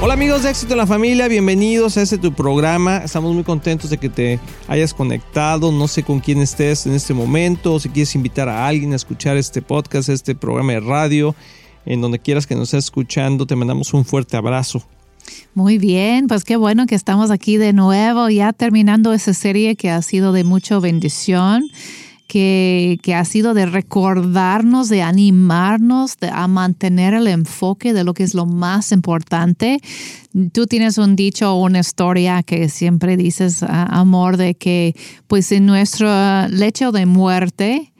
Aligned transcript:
Hola 0.00 0.14
amigos 0.14 0.44
de 0.44 0.50
Éxito 0.50 0.74
en 0.74 0.78
la 0.78 0.86
Familia, 0.86 1.26
bienvenidos 1.26 1.96
a 1.96 2.02
este 2.02 2.18
tu 2.18 2.32
programa. 2.32 2.98
Estamos 2.98 3.34
muy 3.34 3.42
contentos 3.42 3.90
de 3.90 3.98
que 3.98 4.08
te 4.08 4.38
hayas 4.68 4.94
conectado. 4.94 5.72
No 5.72 5.88
sé 5.88 6.04
con 6.04 6.20
quién 6.20 6.40
estés 6.40 6.86
en 6.86 6.92
este 6.92 7.14
momento, 7.14 7.74
o 7.74 7.80
si 7.80 7.88
quieres 7.88 8.14
invitar 8.14 8.48
a 8.48 8.68
alguien 8.68 8.92
a 8.92 8.96
escuchar 8.96 9.36
este 9.36 9.60
podcast, 9.60 10.08
este 10.08 10.36
programa 10.36 10.74
de 10.74 10.80
radio, 10.80 11.34
en 11.84 12.00
donde 12.00 12.20
quieras 12.20 12.46
que 12.46 12.54
nos 12.54 12.68
estés 12.68 12.84
escuchando, 12.84 13.44
te 13.44 13.56
mandamos 13.56 13.92
un 13.92 14.04
fuerte 14.04 14.36
abrazo. 14.36 14.84
Muy 15.54 15.78
bien, 15.78 16.28
pues 16.28 16.44
qué 16.44 16.54
bueno 16.54 16.86
que 16.86 16.94
estamos 16.94 17.32
aquí 17.32 17.56
de 17.56 17.72
nuevo, 17.72 18.28
ya 18.28 18.52
terminando 18.52 19.12
esa 19.12 19.34
serie 19.34 19.74
que 19.74 19.90
ha 19.90 20.00
sido 20.00 20.30
de 20.30 20.44
mucha 20.44 20.78
bendición 20.78 21.68
que, 22.28 23.14
ha 23.16 23.24
sido 23.24 23.54
de 23.54 23.66
recordarnos, 23.66 24.88
de 24.90 25.02
animarnos 25.02 26.18
de, 26.18 26.28
a 26.28 26.46
mantener 26.46 27.14
el 27.14 27.26
enfoque 27.26 27.94
de 27.94 28.04
lo 28.04 28.12
que 28.14 28.22
es 28.22 28.34
lo 28.34 28.44
más 28.44 28.92
importante. 28.92 29.80
Tú 30.52 30.66
tienes 30.66 30.98
un 30.98 31.16
dicho 31.16 31.52
o 31.52 31.64
una 31.64 31.80
historia 31.80 32.42
que 32.42 32.68
siempre 32.68 33.16
dices, 33.16 33.62
amor, 33.62 34.36
de 34.36 34.54
que 34.54 34.94
pues 35.26 35.50
en 35.52 35.64
nuestro 35.66 36.08
lecho 36.48 36.92
de 36.92 37.06
muerte, 37.06 37.92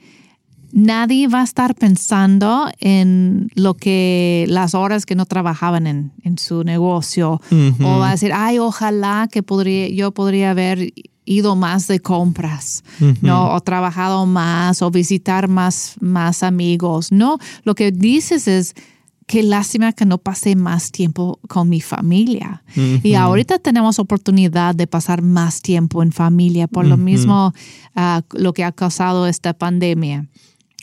nadie 0.71 1.27
va 1.27 1.41
a 1.41 1.43
estar 1.43 1.73
pensando 1.73 2.69
en 2.79 3.49
lo 3.55 3.73
que 3.73 4.45
las 4.47 4.75
horas 4.75 5.07
que 5.07 5.15
no 5.15 5.25
trabajaban 5.25 5.87
en, 5.87 6.11
su 6.37 6.63
negocio 6.63 7.41
o 7.81 7.99
va 7.99 8.09
a 8.09 8.11
decir, 8.11 8.31
ay, 8.33 8.59
ojalá 8.59 9.27
que 9.31 9.41
podría, 9.41 9.89
yo 9.89 10.11
podría 10.11 10.51
haber 10.51 10.93
ido 11.29 11.55
más 11.55 11.87
de 11.87 11.99
compras, 11.99 12.83
¿no? 13.21 13.53
O 13.53 13.61
trabajado 13.61 14.25
más 14.25 14.81
o 14.81 14.89
visitar 14.89 15.47
más, 15.47 15.95
más 16.01 16.41
amigos, 16.41 17.11
¿no? 17.11 17.37
Lo 17.63 17.75
que 17.75 17.91
dices 17.91 18.47
es, 18.47 18.73
qué 19.27 19.43
lástima 19.43 19.93
que 19.93 20.05
no 20.05 20.17
pasé 20.17 20.55
más 20.55 20.91
tiempo 20.91 21.39
con 21.47 21.69
mi 21.69 21.81
familia. 21.81 22.63
Y 23.03 23.13
ahorita 23.13 23.59
tenemos 23.59 23.99
oportunidad 23.99 24.73
de 24.73 24.87
pasar 24.87 25.21
más 25.21 25.61
tiempo 25.61 26.01
en 26.01 26.11
familia 26.11 26.67
por 26.67 26.85
lo 26.87 26.97
mismo 26.97 27.53
uh, 27.95 28.21
lo 28.33 28.53
que 28.53 28.63
ha 28.63 28.71
causado 28.71 29.27
esta 29.27 29.53
pandemia. 29.53 30.25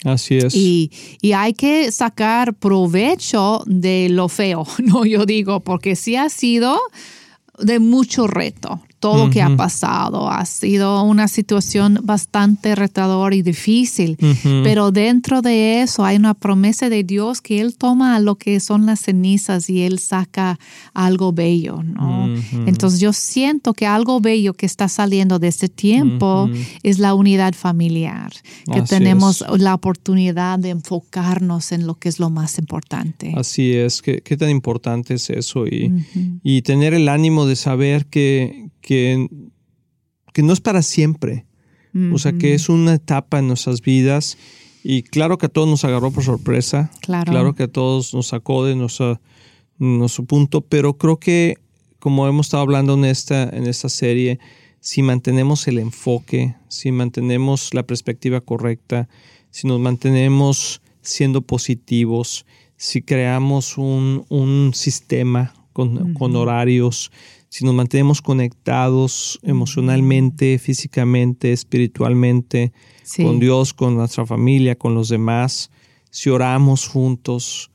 Así 0.05 0.37
es. 0.37 0.55
Y, 0.55 0.91
y, 1.21 1.33
hay 1.33 1.53
que 1.53 1.91
sacar 1.91 2.53
provecho 2.53 3.63
de 3.65 4.07
lo 4.09 4.29
feo, 4.29 4.65
no 4.77 5.05
yo 5.05 5.25
digo, 5.25 5.59
porque 5.59 5.95
sí 5.97 6.15
ha 6.15 6.29
sido 6.29 6.79
de 7.59 7.79
mucho 7.79 8.27
reto 8.27 8.79
todo 8.99 9.25
lo 9.25 9.29
que 9.31 9.41
ha 9.41 9.55
pasado. 9.55 10.29
Ha 10.29 10.45
sido 10.45 11.03
una 11.03 11.27
situación 11.27 11.99
bastante 12.03 12.75
retadora 12.75 13.35
y 13.35 13.41
difícil, 13.41 14.17
pero 14.63 14.91
dentro 14.91 15.41
de 15.41 15.81
eso 15.81 16.03
hay 16.03 16.17
una 16.17 16.33
promesa 16.33 16.89
de 16.89 17.03
Dios 17.03 17.41
que 17.41 17.61
Él 17.61 17.77
toma 17.77 18.19
lo 18.19 18.35
que 18.35 18.59
son 18.59 18.85
las 18.85 19.01
cenizas 19.01 19.69
y 19.69 19.81
Él 19.81 19.99
saca 19.99 20.59
algo 20.93 21.31
bello, 21.31 21.83
¿no? 21.83 22.27
Entonces 22.65 22.99
yo 22.99 23.13
siento 23.13 23.73
que 23.73 23.85
algo 23.85 24.19
bello 24.19 24.53
que 24.53 24.65
está 24.65 24.87
saliendo 24.87 25.39
de 25.39 25.47
este 25.47 25.69
tiempo 25.69 26.49
es 26.83 26.99
la 26.99 27.13
unidad 27.13 27.53
familiar, 27.53 28.31
que 28.71 28.81
tenemos 28.81 29.43
la 29.57 29.75
oportunidad 29.75 30.59
de 30.59 30.69
enfocarnos 30.71 31.71
en 31.71 31.85
lo 31.85 31.95
que 31.95 32.09
es 32.09 32.19
lo 32.19 32.29
más 32.29 32.57
importante. 32.57 33.33
Así 33.35 33.73
es, 33.73 34.01
qué, 34.01 34.21
qué 34.21 34.37
tan 34.37 34.49
importante 34.49 35.13
es 35.13 35.29
eso 35.29 35.67
y, 35.67 35.91
y 36.43 36.61
tener 36.63 36.93
el 36.93 37.09
ánimo 37.09 37.45
de 37.45 37.55
saber 37.55 38.05
que, 38.07 38.69
que, 38.87 39.27
que 40.31 40.43
no 40.43 40.53
es 40.53 40.61
para 40.61 40.81
siempre. 40.81 41.45
O 42.13 42.19
sea, 42.19 42.31
que 42.31 42.53
es 42.53 42.69
una 42.69 42.93
etapa 42.93 43.39
en 43.39 43.47
nuestras 43.47 43.81
vidas. 43.81 44.37
Y 44.81 45.01
claro 45.01 45.37
que 45.37 45.47
a 45.47 45.49
todos 45.49 45.67
nos 45.67 45.83
agarró 45.83 46.11
por 46.11 46.23
sorpresa. 46.23 46.89
Claro. 47.01 47.31
Claro 47.31 47.53
que 47.53 47.63
a 47.63 47.67
todos 47.67 48.13
nos 48.13 48.27
sacó 48.27 48.63
de 48.63 48.75
nuestro, 48.75 49.19
nuestro 49.77 50.23
punto. 50.23 50.61
Pero 50.61 50.93
creo 50.93 51.17
que, 51.17 51.57
como 51.99 52.25
hemos 52.27 52.45
estado 52.45 52.63
hablando 52.63 52.93
en 52.93 53.03
esta, 53.03 53.49
en 53.49 53.67
esta 53.67 53.89
serie, 53.89 54.39
si 54.79 55.01
mantenemos 55.01 55.67
el 55.67 55.79
enfoque, 55.79 56.55
si 56.69 56.93
mantenemos 56.93 57.73
la 57.73 57.83
perspectiva 57.83 58.39
correcta, 58.39 59.09
si 59.49 59.67
nos 59.67 59.81
mantenemos 59.81 60.81
siendo 61.01 61.41
positivos, 61.41 62.45
si 62.77 63.01
creamos 63.01 63.77
un, 63.77 64.23
un 64.29 64.71
sistema 64.73 65.53
con, 65.73 66.13
con 66.13 66.35
horarios, 66.35 67.11
si 67.49 67.65
nos 67.65 67.73
mantenemos 67.73 68.21
conectados 68.21 69.39
emocionalmente, 69.43 70.59
físicamente, 70.59 71.53
espiritualmente, 71.53 72.73
con 73.15 73.39
Dios, 73.39 73.73
con 73.73 73.95
nuestra 73.95 74.25
familia, 74.25 74.75
con 74.75 74.93
los 74.93 75.09
demás, 75.09 75.71
si 76.09 76.29
oramos 76.29 76.87
juntos 76.87 77.71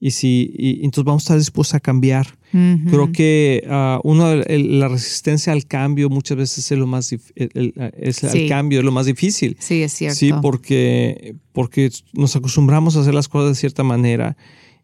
y 0.00 0.10
si 0.10 0.80
entonces 0.82 1.04
vamos 1.04 1.22
a 1.22 1.24
estar 1.24 1.38
dispuestos 1.38 1.74
a 1.74 1.80
cambiar. 1.80 2.26
Creo 2.50 3.12
que 3.12 3.66
uh, 3.66 4.06
uno, 4.06 4.34
la 4.34 4.88
resistencia 4.88 5.54
al 5.54 5.64
cambio 5.64 6.10
muchas 6.10 6.36
veces 6.36 6.70
es 6.70 6.76
lo 6.76 6.86
más 6.86 7.10
es 7.10 8.24
el 8.24 8.48
cambio 8.48 8.80
es 8.80 8.84
lo 8.84 8.92
más 8.92 9.06
difícil. 9.06 9.56
Sí, 9.58 9.82
es 9.82 9.92
cierto. 9.92 10.16
Sí, 10.16 10.32
porque, 10.42 11.36
porque 11.52 11.90
nos 12.12 12.36
acostumbramos 12.36 12.96
a 12.96 13.00
hacer 13.00 13.14
las 13.14 13.28
cosas 13.28 13.50
de 13.50 13.54
cierta 13.54 13.84
manera 13.84 14.36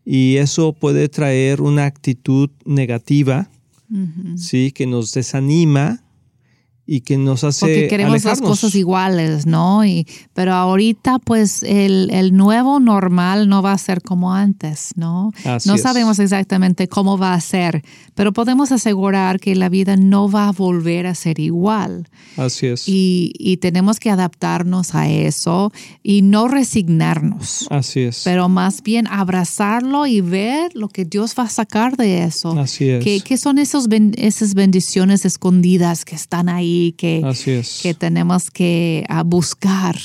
y 0.03 0.37
eso 0.37 0.73
puede 0.73 1.11
traer 1.11 1.61
una 1.61 1.85
actitud 1.85 2.49
negativa 2.65 3.51
¿sí? 4.37 4.73
que 4.73 4.87
nos 4.87 5.13
desanima 5.13 6.03
y 6.91 7.03
que 7.03 7.19
nos 7.19 7.45
hace 7.45 7.67
porque 7.67 7.87
queremos 7.87 8.25
las 8.25 8.41
cosas 8.41 8.75
iguales, 8.75 9.45
¿no? 9.45 9.85
Y, 9.85 10.07
pero 10.33 10.55
ahorita 10.55 11.19
pues 11.19 11.63
el, 11.63 12.09
el, 12.11 12.35
nuevo 12.35 12.81
normal 12.81 13.47
no 13.47 13.61
va 13.61 13.73
a 13.73 13.79
ser 13.79 14.01
como 14.01 14.33
antes, 14.33 14.93
¿no? 14.97 15.31
no 15.67 15.77
sabemos 15.77 16.19
exactamente 16.19 16.89
cómo 16.89 17.19
va 17.19 17.35
a 17.35 17.41
ser, 17.43 17.85
pero 18.15 18.33
podemos 18.33 18.73
asegurar 18.73 19.39
que 19.39 19.55
la 19.55 19.69
vida 19.69 19.99
no 19.99 20.31
va 20.31 20.49
a 20.49 20.53
volver 20.53 21.07
a 21.07 21.15
ser 21.15 21.41
igual. 21.41 22.09
Así 22.39 22.69
es. 22.69 22.89
Y, 22.89 23.35
y 23.39 23.59
tenemos 23.59 24.01
que 24.01 24.09
adaptarnos 24.09 24.95
a 24.95 25.11
eso 25.11 25.71
y 26.03 26.23
no 26.23 26.49
resignarnos. 26.49 27.67
Así 27.69 28.01
es. 28.01 28.23
Pero 28.25 28.49
más 28.49 28.83
bien 28.83 29.07
abrazarlo 29.09 30.07
y 30.07 30.23
ver 30.23 30.75
lo 30.75 30.89
que 30.89 31.05
Dios 31.05 31.35
va 31.39 31.43
a 31.43 31.51
sacar 31.51 31.99
de 31.99 32.25
eso. 32.25 32.59
Así 32.59 32.89
es. 32.89 33.05
¿Qué, 33.05 33.21
qué 33.21 33.37
son 33.37 33.59
esos 33.59 33.89
esas 34.17 34.55
bendiciones 34.55 35.27
escondidas 35.27 36.07
que 36.07 36.15
están 36.15 36.49
ahí? 36.49 36.78
Que, 36.97 37.23
que 37.83 37.95
tenemos 37.95 38.51
que 38.51 39.05
buscar 39.25 39.97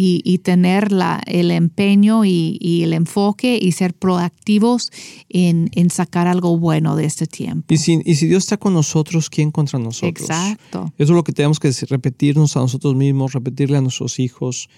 y, 0.00 0.38
tener 0.38 0.92
la, 0.92 1.20
el 1.26 1.50
empeño 1.50 2.24
y, 2.24 2.82
el 2.84 2.92
enfoque 2.92 3.58
y 3.60 3.72
ser 3.72 3.94
proactivos 3.94 4.92
en, 5.28 5.90
sacar 5.90 6.28
algo 6.28 6.56
bueno 6.56 6.94
de 6.94 7.04
este 7.04 7.26
tiempo. 7.26 7.74
Y 7.74 7.78
si, 7.78 8.00
y 8.04 8.14
si 8.14 8.28
Dios 8.28 8.44
está 8.44 8.58
con 8.58 8.74
nosotros, 8.74 9.28
¿quién 9.28 9.50
contra 9.50 9.80
nosotros? 9.80 10.30
Exacto. 10.30 10.92
Eso 10.98 11.12
es 11.12 11.16
lo 11.16 11.24
que 11.24 11.32
tenemos 11.32 11.58
que 11.58 11.72
repetirnos 11.88 12.56
a 12.56 12.60
nosotros 12.60 12.94
mismos, 12.94 13.32
repetirle 13.32 13.76
a 13.76 13.80
nuestros 13.80 14.20
hijos 14.20 14.68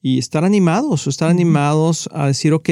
y 0.00 0.18
estar 0.18 0.44
animados, 0.44 1.06
estar 1.06 1.28
animados 1.28 2.08
a 2.12 2.28
decir, 2.28 2.54
ok, 2.54 2.70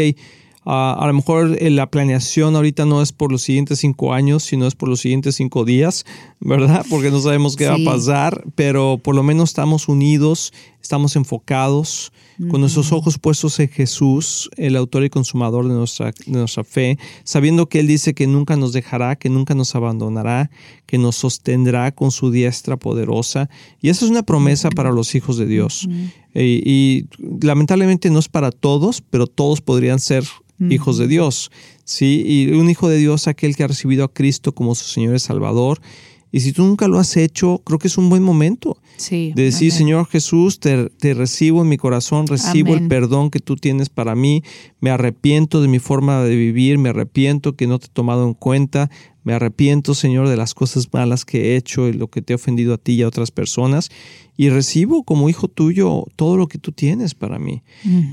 a 0.71 1.07
lo 1.07 1.15
mejor 1.15 1.57
eh, 1.61 1.71
la 1.71 1.91
planeación 1.91 2.55
ahorita 2.55 2.85
no 2.85 3.01
es 3.01 3.13
por 3.13 3.33
los 3.33 3.43
siguientes 3.43 3.79
cinco 3.79 4.13
años, 4.13 4.43
sino 4.43 4.67
es 4.67 4.75
por 4.75 4.91
los 4.91 5.01
siguientes 5.01 5.37
cinco 5.37 5.65
días, 5.65 6.05
¿verdad? 6.41 6.85
Porque 6.91 7.11
no 7.11 7.21
sabemos 7.21 7.57
qué 7.57 7.69
va 7.69 7.77
a 7.77 7.85
pasar, 7.85 8.45
pero 8.55 8.99
por 9.03 9.15
lo 9.15 9.23
menos 9.23 9.51
estamos 9.51 9.89
unidos, 9.89 10.53
estamos 10.83 11.17
enfocados, 11.17 12.13
con 12.51 12.61
nuestros 12.61 12.93
ojos 12.93 13.19
puestos 13.19 13.59
en 13.59 13.69
Jesús, 13.69 14.49
el 14.57 14.77
autor 14.77 15.05
y 15.05 15.11
consumador 15.11 15.67
de 15.67 15.75
nuestra, 15.75 16.13
de 16.13 16.39
nuestra 16.39 16.63
fe, 16.63 16.99
sabiendo 17.25 17.69
que 17.69 17.81
Él 17.81 17.89
dice 17.89 18.15
que 18.15 18.27
nunca 18.27 18.57
nos 18.57 18.73
dejará, 18.73 19.17
que 19.17 19.29
nunca 19.29 19.55
nos 19.55 19.75
abandonará, 19.75 20.51
que 20.87 20.99
nos 20.99 21.17
sostendrá 21.17 21.93
con 21.93 22.11
su 22.11 22.31
diestra 22.31 22.77
poderosa. 22.77 23.51
Y 23.81 23.89
esa 23.89 24.05
es 24.05 24.11
una 24.11 24.23
promesa 24.23 24.71
para 24.71 24.93
los 24.93 25.15
hijos 25.15 25.37
de 25.37 25.47
Dios. 25.47 25.89
y, 26.35 26.63
y 26.65 27.07
lamentablemente 27.41 28.11
no 28.11 28.21
es 28.21 28.29
para 28.29 28.53
todos, 28.53 29.03
pero 29.03 29.27
todos 29.27 29.61
podrían 29.61 29.99
ser 29.99 30.25
hijos 30.61 30.99
de 30.99 31.09
Dios. 31.09 31.51
¿sí? 31.85 32.23
Y 32.27 32.53
un 32.53 32.69
hijo 32.69 32.89
de 32.89 32.99
Dios, 32.99 33.29
aquel 33.29 33.57
que 33.57 33.65
ha 33.65 33.69
recibido 33.69 34.05
a 34.05 34.13
Cristo 34.13 34.53
como 34.53 34.75
su 34.75 34.85
Señor 34.85 35.17
y 35.17 35.19
Salvador, 35.19 35.81
Y 36.31 36.41
si 36.41 36.53
tú 36.53 36.65
nunca 36.65 36.89
lo 36.89 36.99
has 36.99 37.17
hecho, 37.17 37.63
creo 37.65 37.79
que 37.79 37.89
es 37.89 37.97
un 37.99 38.09
buen 38.11 38.23
momento 38.23 38.77
Sí. 38.99 39.33
de 39.35 39.45
decir, 39.45 39.71
amén. 39.71 39.79
Señor 39.79 40.07
Jesús, 40.09 40.61
te, 40.61 40.91
te 40.91 41.15
recibo 41.15 41.63
en 41.63 41.69
mi 41.69 41.77
corazón, 41.79 42.27
recibo 42.27 42.71
el 42.73 42.79
Amén. 42.79 42.89
perdón 42.89 43.31
que 43.31 43.41
tú 43.41 43.57
tienes 43.57 43.89
para 43.89 44.15
mí, 44.15 44.43
me 44.81 44.91
arrepiento 44.91 45.63
de 45.63 45.69
mi 45.69 45.79
forma 45.79 46.23
de 46.25 46.37
vivir, 46.37 46.77
me 46.79 46.91
arrepiento 46.91 47.55
que 47.57 47.67
no 47.67 47.79
te 47.79 47.87
he 47.87 47.91
tomado 47.91 48.27
en 48.27 48.35
cuenta, 48.35 48.91
me 49.25 49.33
arrepiento, 49.35 49.95
Señor, 49.95 50.29
de 50.29 50.37
las 50.37 50.55
cosas 50.55 50.89
malas 50.93 51.25
que 51.25 51.53
he 51.53 51.57
hecho 51.57 51.89
y 51.89 51.93
lo 51.93 52.09
que 52.09 52.23
te 52.23 52.33
he 52.33 52.37
ofendido 52.37 52.75
a 52.75 52.79
ti 52.79 52.93
y 52.95 53.03
a 53.03 53.09
otras 53.09 53.31
personas, 53.31 53.91
y 54.37 54.49
recibo 54.51 55.03
como 55.05 55.29
hijo 55.29 55.49
tuyo 55.49 56.05
todo 56.17 56.37
lo 56.37 56.47
que 56.49 56.59
tú 56.59 56.73
tienes 56.73 57.15
para 57.15 57.39
mí. 57.39 57.63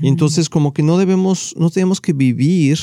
Y 0.02 0.08
entonces 0.08 0.48
como 0.48 0.72
que 0.72 0.82
no 0.82 0.98
debemos, 0.98 1.54
no 1.58 1.70
tenemos 1.70 2.00
que 2.00 2.12
vivir 2.12 2.78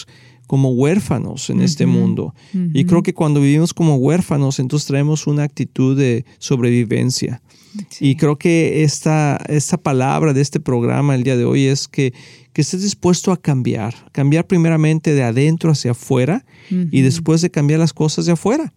como 0.54 0.70
huérfanos 0.70 1.50
en 1.50 1.64
este 1.64 1.88
mundo. 1.88 2.36
Y 2.76 2.86
creo 2.86 3.02
que 3.02 3.16
cuando 3.16 3.42
vivimos 3.42 3.74
como 3.74 3.96
huérfanos, 3.96 4.60
entonces 4.60 4.86
traemos 4.86 5.26
una 5.26 5.42
actitud 5.42 5.98
de 5.98 6.26
sobrevivencia. 6.38 7.42
Y 8.00 8.18
creo 8.18 8.38
que 8.38 8.84
esta, 8.84 9.38
esta 9.50 9.78
palabra 9.78 10.32
de 10.32 10.42
este 10.42 10.60
programa 10.60 11.16
el 11.16 11.24
día 11.24 11.36
de 11.38 11.46
hoy 11.46 11.66
es 11.66 11.88
que, 11.88 12.14
que 12.54 12.62
estés 12.62 12.84
dispuesto 12.84 13.32
a 13.32 13.42
cambiar. 13.42 13.96
Cambiar 14.12 14.46
primeramente 14.46 15.16
de 15.16 15.24
adentro 15.24 15.72
hacia 15.72 15.90
afuera 15.90 16.46
y 16.70 17.02
después 17.02 17.42
de 17.42 17.50
cambiar 17.50 17.80
las 17.80 17.92
cosas 17.92 18.28
de 18.28 18.34
afuera. 18.34 18.74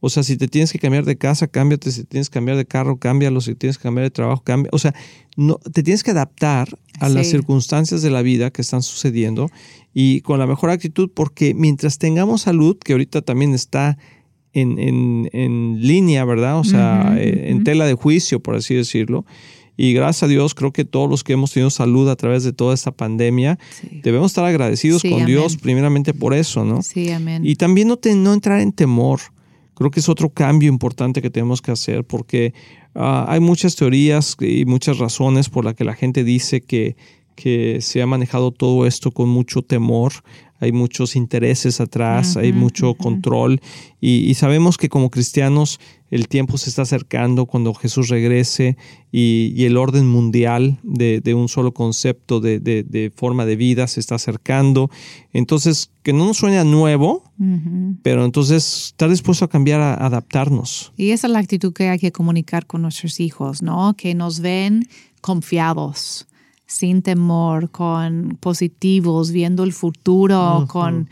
O 0.00 0.08
sea, 0.08 0.22
si 0.22 0.36
te 0.36 0.48
tienes 0.48 0.72
que 0.72 0.78
cambiar 0.78 1.04
de 1.04 1.16
casa, 1.16 1.46
cámbiate. 1.46 1.92
Si 1.92 2.04
tienes 2.04 2.30
que 2.30 2.34
cambiar 2.34 2.56
de 2.56 2.64
carro, 2.64 2.96
cámbialo. 2.98 3.40
Si 3.40 3.54
tienes 3.54 3.76
que 3.76 3.82
cambiar 3.82 4.04
de 4.04 4.10
trabajo, 4.10 4.42
cambia. 4.42 4.70
O 4.72 4.78
sea, 4.78 4.94
no, 5.36 5.56
te 5.56 5.82
tienes 5.82 6.02
que 6.02 6.10
adaptar 6.12 6.68
a 7.00 7.08
las 7.08 7.26
circunstancias 7.28 8.00
de 8.02 8.10
la 8.10 8.22
vida 8.22 8.50
que 8.50 8.62
están 8.62 8.82
sucediendo 8.82 9.50
y 9.92 10.20
con 10.22 10.38
la 10.38 10.46
mejor 10.46 10.70
actitud, 10.70 11.10
porque 11.14 11.52
mientras 11.54 11.98
tengamos 11.98 12.42
salud, 12.42 12.76
que 12.82 12.92
ahorita 12.92 13.22
también 13.22 13.52
está 13.54 13.98
en, 14.52 14.78
en- 14.78 15.28
en 15.32 15.78
línea, 15.80 16.24
¿verdad? 16.24 16.58
O 16.58 16.64
sea, 16.64 17.14
eh, 17.18 17.50
en 17.50 17.62
tela 17.64 17.86
de 17.86 17.94
juicio, 17.94 18.40
por 18.40 18.54
así 18.56 18.74
decirlo. 18.74 19.24
Y 19.76 19.92
gracias 19.94 20.24
a 20.24 20.26
Dios, 20.28 20.54
creo 20.54 20.72
que 20.72 20.84
todos 20.84 21.08
los 21.08 21.24
que 21.24 21.32
hemos 21.34 21.52
tenido 21.52 21.70
salud 21.70 22.08
a 22.10 22.16
través 22.16 22.42
de 22.44 22.52
toda 22.52 22.74
esta 22.74 22.90
pandemia, 22.90 23.58
Sí. 23.80 24.00
debemos 24.02 24.32
estar 24.32 24.44
agradecidos 24.44 25.02
Sí, 25.02 25.10
con 25.10 25.24
Dios, 25.24 25.56
primeramente 25.56 26.12
por 26.14 26.34
eso, 26.34 26.64
¿no? 26.64 26.82
Sí, 26.82 27.10
amén. 27.10 27.46
Y 27.46 27.56
también 27.56 27.88
no, 27.88 27.96
te- 27.96 28.14
no 28.14 28.32
entrar 28.34 28.60
en 28.60 28.72
temor. 28.72 29.20
Creo 29.80 29.90
que 29.90 30.00
es 30.00 30.10
otro 30.10 30.28
cambio 30.28 30.68
importante 30.68 31.22
que 31.22 31.30
tenemos 31.30 31.62
que 31.62 31.70
hacer 31.70 32.04
porque 32.04 32.52
ah, 32.94 33.24
hay 33.26 33.40
muchas 33.40 33.76
teorías 33.76 34.36
y 34.38 34.66
muchas 34.66 34.98
razones 34.98 35.48
por 35.48 35.64
las 35.64 35.74
que 35.74 35.84
la 35.84 35.94
gente 35.94 36.22
dice 36.22 36.60
que, 36.60 36.96
que 37.36 37.78
se 37.80 38.02
ha 38.02 38.06
manejado 38.06 38.50
todo 38.50 38.86
esto 38.86 39.10
con 39.10 39.28
mucho 39.28 39.62
temor. 39.62 40.12
Hay 40.62 40.72
muchos 40.72 41.16
intereses 41.16 41.80
atrás, 41.80 42.36
hay 42.36 42.52
mucho 42.52 42.92
control 42.94 43.62
y, 43.98 44.28
y 44.28 44.34
sabemos 44.34 44.76
que 44.76 44.90
como 44.90 45.08
cristianos 45.10 45.80
el 46.10 46.28
tiempo 46.28 46.58
se 46.58 46.68
está 46.68 46.82
acercando 46.82 47.46
cuando 47.46 47.72
Jesús 47.72 48.08
regrese 48.10 48.76
y, 49.10 49.54
y 49.56 49.64
el 49.64 49.78
orden 49.78 50.06
mundial 50.06 50.78
de, 50.82 51.22
de 51.22 51.32
un 51.32 51.48
solo 51.48 51.72
concepto 51.72 52.40
de, 52.40 52.60
de- 52.60 52.82
de 52.82 53.10
forma 53.14 53.46
de 53.46 53.56
vida 53.56 53.86
se 53.86 54.00
está 54.00 54.16
acercando. 54.16 54.90
Entonces, 55.32 55.92
que 56.02 56.12
no 56.12 56.26
nos 56.26 56.36
suene 56.36 56.62
nuevo, 56.64 57.24
pero 58.02 58.26
entonces 58.26 58.88
estar 58.88 59.08
dispuesto 59.08 59.46
a 59.46 59.48
cambiar, 59.48 59.80
a 59.80 59.94
adaptarnos. 59.94 60.92
Y 60.98 61.12
esa 61.12 61.26
es 61.26 61.32
la 61.32 61.38
actitud 61.38 61.72
que 61.72 61.88
hay 61.88 61.98
que 61.98 62.12
comunicar 62.12 62.66
con 62.66 62.82
nuestros 62.82 63.18
hijos, 63.18 63.62
¿no? 63.62 63.94
Que 63.96 64.14
nos 64.14 64.40
ven 64.40 64.86
confiados, 65.22 66.26
sin 66.70 67.02
temor, 67.02 67.70
con 67.70 68.38
positivos, 68.40 69.32
viendo 69.32 69.64
el 69.64 69.72
futuro, 69.72 70.66
con, 70.68 71.08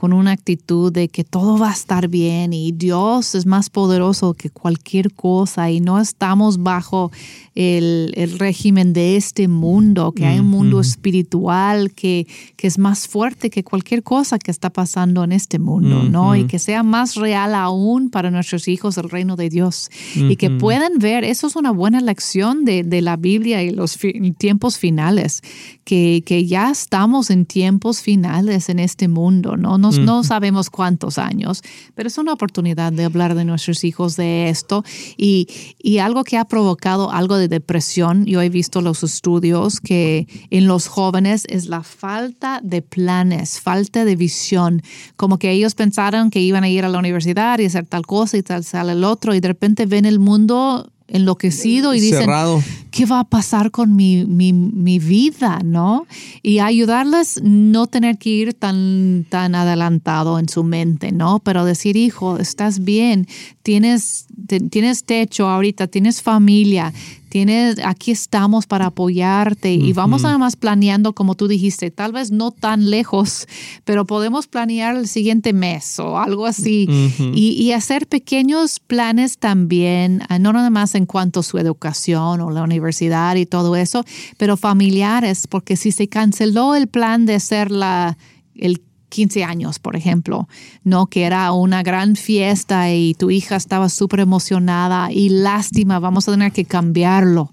con 0.00 0.14
una 0.14 0.30
actitud 0.32 0.90
de 0.90 1.08
que 1.08 1.24
todo 1.24 1.58
va 1.58 1.68
a 1.68 1.74
estar 1.74 2.08
bien 2.08 2.54
y 2.54 2.72
Dios 2.72 3.34
es 3.34 3.44
más 3.44 3.68
poderoso 3.68 4.32
que 4.32 4.48
cualquier 4.48 5.12
cosa 5.12 5.70
y 5.70 5.80
no 5.80 6.00
estamos 6.00 6.62
bajo 6.62 7.10
el, 7.54 8.12
el 8.16 8.38
régimen 8.38 8.94
de 8.94 9.16
este 9.16 9.46
mundo, 9.46 10.12
que 10.12 10.24
hay 10.24 10.40
un 10.40 10.46
mundo 10.48 10.80
espiritual 10.80 11.92
que, 11.92 12.26
que 12.56 12.66
es 12.66 12.78
más 12.78 13.08
fuerte 13.08 13.50
que 13.50 13.62
cualquier 13.62 14.02
cosa 14.02 14.38
que 14.38 14.50
está 14.50 14.70
pasando 14.70 15.22
en 15.22 15.32
este 15.32 15.58
mundo, 15.58 16.02
¿no? 16.04 16.34
Y 16.34 16.44
que 16.46 16.58
sea 16.58 16.82
más 16.82 17.16
real 17.16 17.54
aún 17.54 18.08
para 18.08 18.30
nuestros 18.30 18.68
hijos 18.68 18.96
el 18.96 19.10
reino 19.10 19.36
de 19.36 19.50
Dios 19.50 19.90
y 20.16 20.36
que 20.36 20.48
puedan 20.48 20.98
ver, 20.98 21.24
eso 21.24 21.46
es 21.46 21.56
una 21.56 21.72
buena 21.72 22.00
lección 22.00 22.64
de, 22.64 22.84
de 22.84 23.02
la 23.02 23.16
Biblia 23.18 23.62
y 23.62 23.70
los 23.70 23.98
fi- 23.98 24.32
tiempos 24.38 24.78
finales, 24.78 25.42
que, 25.84 26.22
que 26.24 26.46
ya 26.46 26.70
estamos 26.70 27.28
en 27.28 27.44
tiempos 27.44 28.00
finales 28.00 28.70
en 28.70 28.78
este 28.78 29.06
mundo, 29.08 29.58
¿no? 29.58 29.76
No, 29.76 29.89
no 29.98 30.24
sabemos 30.24 30.70
cuántos 30.70 31.18
años, 31.18 31.62
pero 31.94 32.08
es 32.08 32.18
una 32.18 32.32
oportunidad 32.32 32.92
de 32.92 33.04
hablar 33.04 33.34
de 33.34 33.44
nuestros 33.44 33.84
hijos 33.84 34.16
de 34.16 34.48
esto. 34.48 34.84
Y, 35.16 35.48
y 35.78 35.98
algo 35.98 36.24
que 36.24 36.38
ha 36.38 36.44
provocado 36.44 37.10
algo 37.10 37.36
de 37.36 37.48
depresión, 37.48 38.24
yo 38.26 38.42
he 38.42 38.48
visto 38.48 38.80
los 38.80 39.02
estudios 39.02 39.80
que 39.80 40.26
en 40.50 40.66
los 40.66 40.88
jóvenes 40.88 41.44
es 41.48 41.66
la 41.66 41.82
falta 41.82 42.60
de 42.62 42.82
planes, 42.82 43.60
falta 43.60 44.04
de 44.04 44.16
visión, 44.16 44.82
como 45.16 45.38
que 45.38 45.50
ellos 45.50 45.74
pensaron 45.74 46.30
que 46.30 46.40
iban 46.40 46.64
a 46.64 46.68
ir 46.68 46.84
a 46.84 46.88
la 46.88 46.98
universidad 46.98 47.58
y 47.58 47.66
hacer 47.66 47.86
tal 47.86 48.06
cosa 48.06 48.36
y 48.36 48.42
tal, 48.42 48.64
tal 48.64 48.90
el 48.90 49.04
otro 49.04 49.34
y 49.34 49.40
de 49.40 49.48
repente 49.48 49.86
ven 49.86 50.04
el 50.04 50.18
mundo 50.18 50.92
enloquecido 51.10 51.94
y 51.94 52.00
dicen, 52.00 52.20
Cerrado. 52.20 52.62
¿qué 52.90 53.04
va 53.04 53.20
a 53.20 53.24
pasar 53.24 53.70
con 53.70 53.94
mi, 53.96 54.24
mi, 54.24 54.52
mi 54.52 54.98
vida? 54.98 55.60
¿No? 55.64 56.06
Y 56.42 56.60
ayudarles 56.60 57.40
no 57.42 57.86
tener 57.86 58.16
que 58.18 58.30
ir 58.30 58.54
tan, 58.54 59.26
tan 59.28 59.54
adelantado 59.54 60.38
en 60.38 60.48
su 60.48 60.64
mente, 60.64 61.12
¿no? 61.12 61.40
Pero 61.40 61.64
decir, 61.64 61.96
hijo, 61.96 62.38
estás 62.38 62.84
bien, 62.84 63.26
tienes, 63.62 64.26
te- 64.46 64.60
tienes 64.60 65.04
techo 65.04 65.48
ahorita, 65.48 65.86
tienes 65.88 66.22
familia, 66.22 66.92
tienes, 67.30 67.78
aquí 67.84 68.10
estamos 68.10 68.66
para 68.66 68.86
apoyarte 68.86 69.72
y 69.72 69.92
vamos 69.92 70.22
nada 70.22 70.36
más 70.36 70.56
planeando, 70.56 71.14
como 71.14 71.36
tú 71.36 71.48
dijiste, 71.48 71.90
tal 71.90 72.12
vez 72.12 72.32
no 72.32 72.50
tan 72.50 72.90
lejos, 72.90 73.46
pero 73.84 74.04
podemos 74.04 74.48
planear 74.48 74.96
el 74.96 75.08
siguiente 75.08 75.52
mes 75.52 75.98
o 76.00 76.18
algo 76.18 76.44
así 76.44 76.88
y, 77.32 77.52
y 77.52 77.72
hacer 77.72 78.08
pequeños 78.08 78.80
planes 78.80 79.38
también, 79.38 80.22
ah, 80.28 80.38
no 80.38 80.52
nada 80.52 80.70
más 80.70 80.94
en 80.94 81.06
cuanto 81.06 81.40
a 81.40 81.42
su 81.44 81.56
educación 81.58 82.40
o 82.40 82.50
la 82.50 82.62
universidad 82.62 83.36
y 83.36 83.46
todo 83.46 83.76
eso, 83.76 84.04
pero 84.36 84.56
familiares, 84.56 85.46
porque 85.46 85.76
si 85.76 85.92
se 85.92 86.08
canceló 86.08 86.74
el 86.74 86.88
plan 86.88 87.26
de 87.26 87.36
hacer 87.36 87.70
la, 87.70 88.18
el 88.56 88.82
15 89.10 89.44
años, 89.44 89.78
por 89.78 89.96
ejemplo, 89.96 90.48
¿no? 90.84 91.06
Que 91.06 91.24
era 91.24 91.52
una 91.52 91.82
gran 91.82 92.16
fiesta 92.16 92.92
y 92.92 93.14
tu 93.14 93.30
hija 93.30 93.56
estaba 93.56 93.88
súper 93.90 94.20
emocionada 94.20 95.12
y 95.12 95.28
lástima, 95.28 95.98
vamos 95.98 96.28
a 96.28 96.32
tener 96.32 96.52
que 96.52 96.64
cambiarlo. 96.64 97.52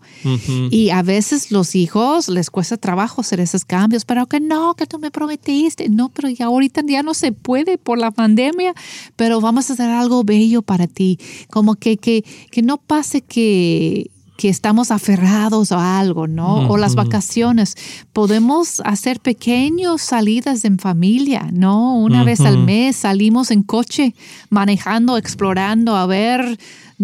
Y 0.71 0.91
a 0.91 1.01
veces 1.01 1.51
los 1.51 1.75
hijos 1.75 2.29
les 2.29 2.49
cuesta 2.49 2.77
trabajo 2.77 3.21
hacer 3.21 3.39
esos 3.39 3.65
cambios, 3.65 4.05
pero 4.05 4.27
que 4.27 4.39
no, 4.39 4.75
que 4.75 4.85
tú 4.85 4.99
me 4.99 5.11
prometiste, 5.11 5.89
no, 5.89 6.09
pero 6.09 6.29
ya 6.29 6.45
ahorita 6.45 6.81
ya 6.87 7.03
no 7.03 7.13
se 7.13 7.31
puede 7.31 7.77
por 7.77 7.97
la 7.97 8.11
pandemia, 8.11 8.73
pero 9.15 9.41
vamos 9.41 9.69
a 9.69 9.73
hacer 9.73 9.89
algo 9.89 10.23
bello 10.23 10.61
para 10.61 10.87
ti, 10.87 11.19
como 11.49 11.75
que, 11.75 11.97
que, 11.97 12.23
que 12.51 12.61
no 12.61 12.77
pase 12.77 13.21
que 13.21 14.11
que 14.37 14.47
estamos 14.49 14.91
aferrados 14.91 15.71
a 15.71 15.99
algo, 15.99 16.27
¿no? 16.27 16.69
O 16.69 16.77
las 16.77 16.93
vacaciones. 16.95 17.75
Podemos 18.13 18.81
hacer 18.85 19.19
pequeños 19.19 20.01
salidas 20.01 20.63
en 20.63 20.77
familia, 20.79 21.49
¿no? 21.51 21.97
Una 21.97 22.23
vez 22.23 22.39
al 22.41 22.57
mes 22.65 22.95
salimos 22.97 23.51
en 23.51 23.63
coche, 23.63 24.13
manejando, 24.49 25.17
explorando, 25.17 25.95
a 25.95 26.05
ver 26.05 26.57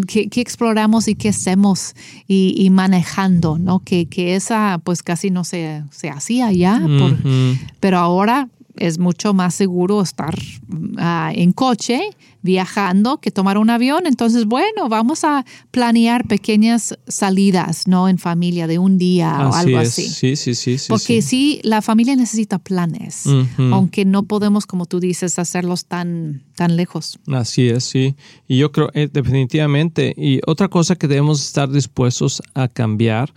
qué, 0.07 0.27
qué 0.29 0.41
exploramos 0.41 1.07
y 1.07 1.15
qué 1.15 1.29
hacemos 1.29 1.95
y, 2.27 2.53
y 2.57 2.69
manejando, 2.69 3.57
¿no? 3.59 3.79
Que, 3.79 4.05
que 4.05 4.35
esa 4.35 4.79
pues 4.83 5.03
casi 5.03 5.29
no 5.31 5.43
se, 5.43 5.83
se 5.91 6.09
hacía 6.09 6.51
ya, 6.51 6.79
por- 6.99 7.17
pero 7.79 7.97
ahora 7.97 8.47
es 8.75 8.99
mucho 8.99 9.33
más 9.33 9.55
seguro 9.55 10.01
estar 10.01 10.35
ah, 10.97 11.31
en 11.33 11.53
coche 11.53 12.01
viajando 12.41 13.19
que 13.19 13.31
tomar 13.31 13.57
un 13.57 13.69
avión. 13.69 14.05
Entonces, 14.05 14.45
bueno, 14.45 14.89
vamos 14.89 15.23
a 15.23 15.45
planear 15.71 16.27
pequeñas 16.27 16.97
salidas, 17.07 17.87
¿no? 17.87 18.09
En 18.09 18.17
familia 18.17 18.67
de 18.67 18.79
un 18.79 18.97
día 18.97 19.49
o 19.49 19.53
algo 19.53 19.79
es. 19.79 19.89
así. 19.89 20.09
Sí, 20.09 20.35
sí, 20.35 20.53
sí. 20.53 20.77
sí, 20.77 20.85
Porque 20.89 21.21
sí. 21.21 21.57
sí, 21.57 21.61
la 21.63 21.81
familia 21.81 22.15
necesita 22.15 22.59
planes, 22.59 23.25
aunque 23.71 24.05
no 24.05 24.23
podemos, 24.23 24.65
como 24.65 24.85
tú 24.85 24.99
dices, 24.99 25.39
hacerlos 25.39 25.85
tan, 25.85 26.43
tan 26.55 26.75
lejos. 26.75 27.17
Así 27.27 27.69
es, 27.69 27.85
sí. 27.85 28.15
Y 28.47 28.57
yo 28.57 28.71
creo, 28.71 28.89
eh, 28.93 29.09
definitivamente. 29.11 30.13
Y 30.17 30.41
otra 30.45 30.67
cosa 30.67 30.95
que 30.95 31.07
debemos 31.07 31.43
estar 31.45 31.69
dispuestos 31.71 32.41
a 32.53 32.67
cambiar 32.67 33.33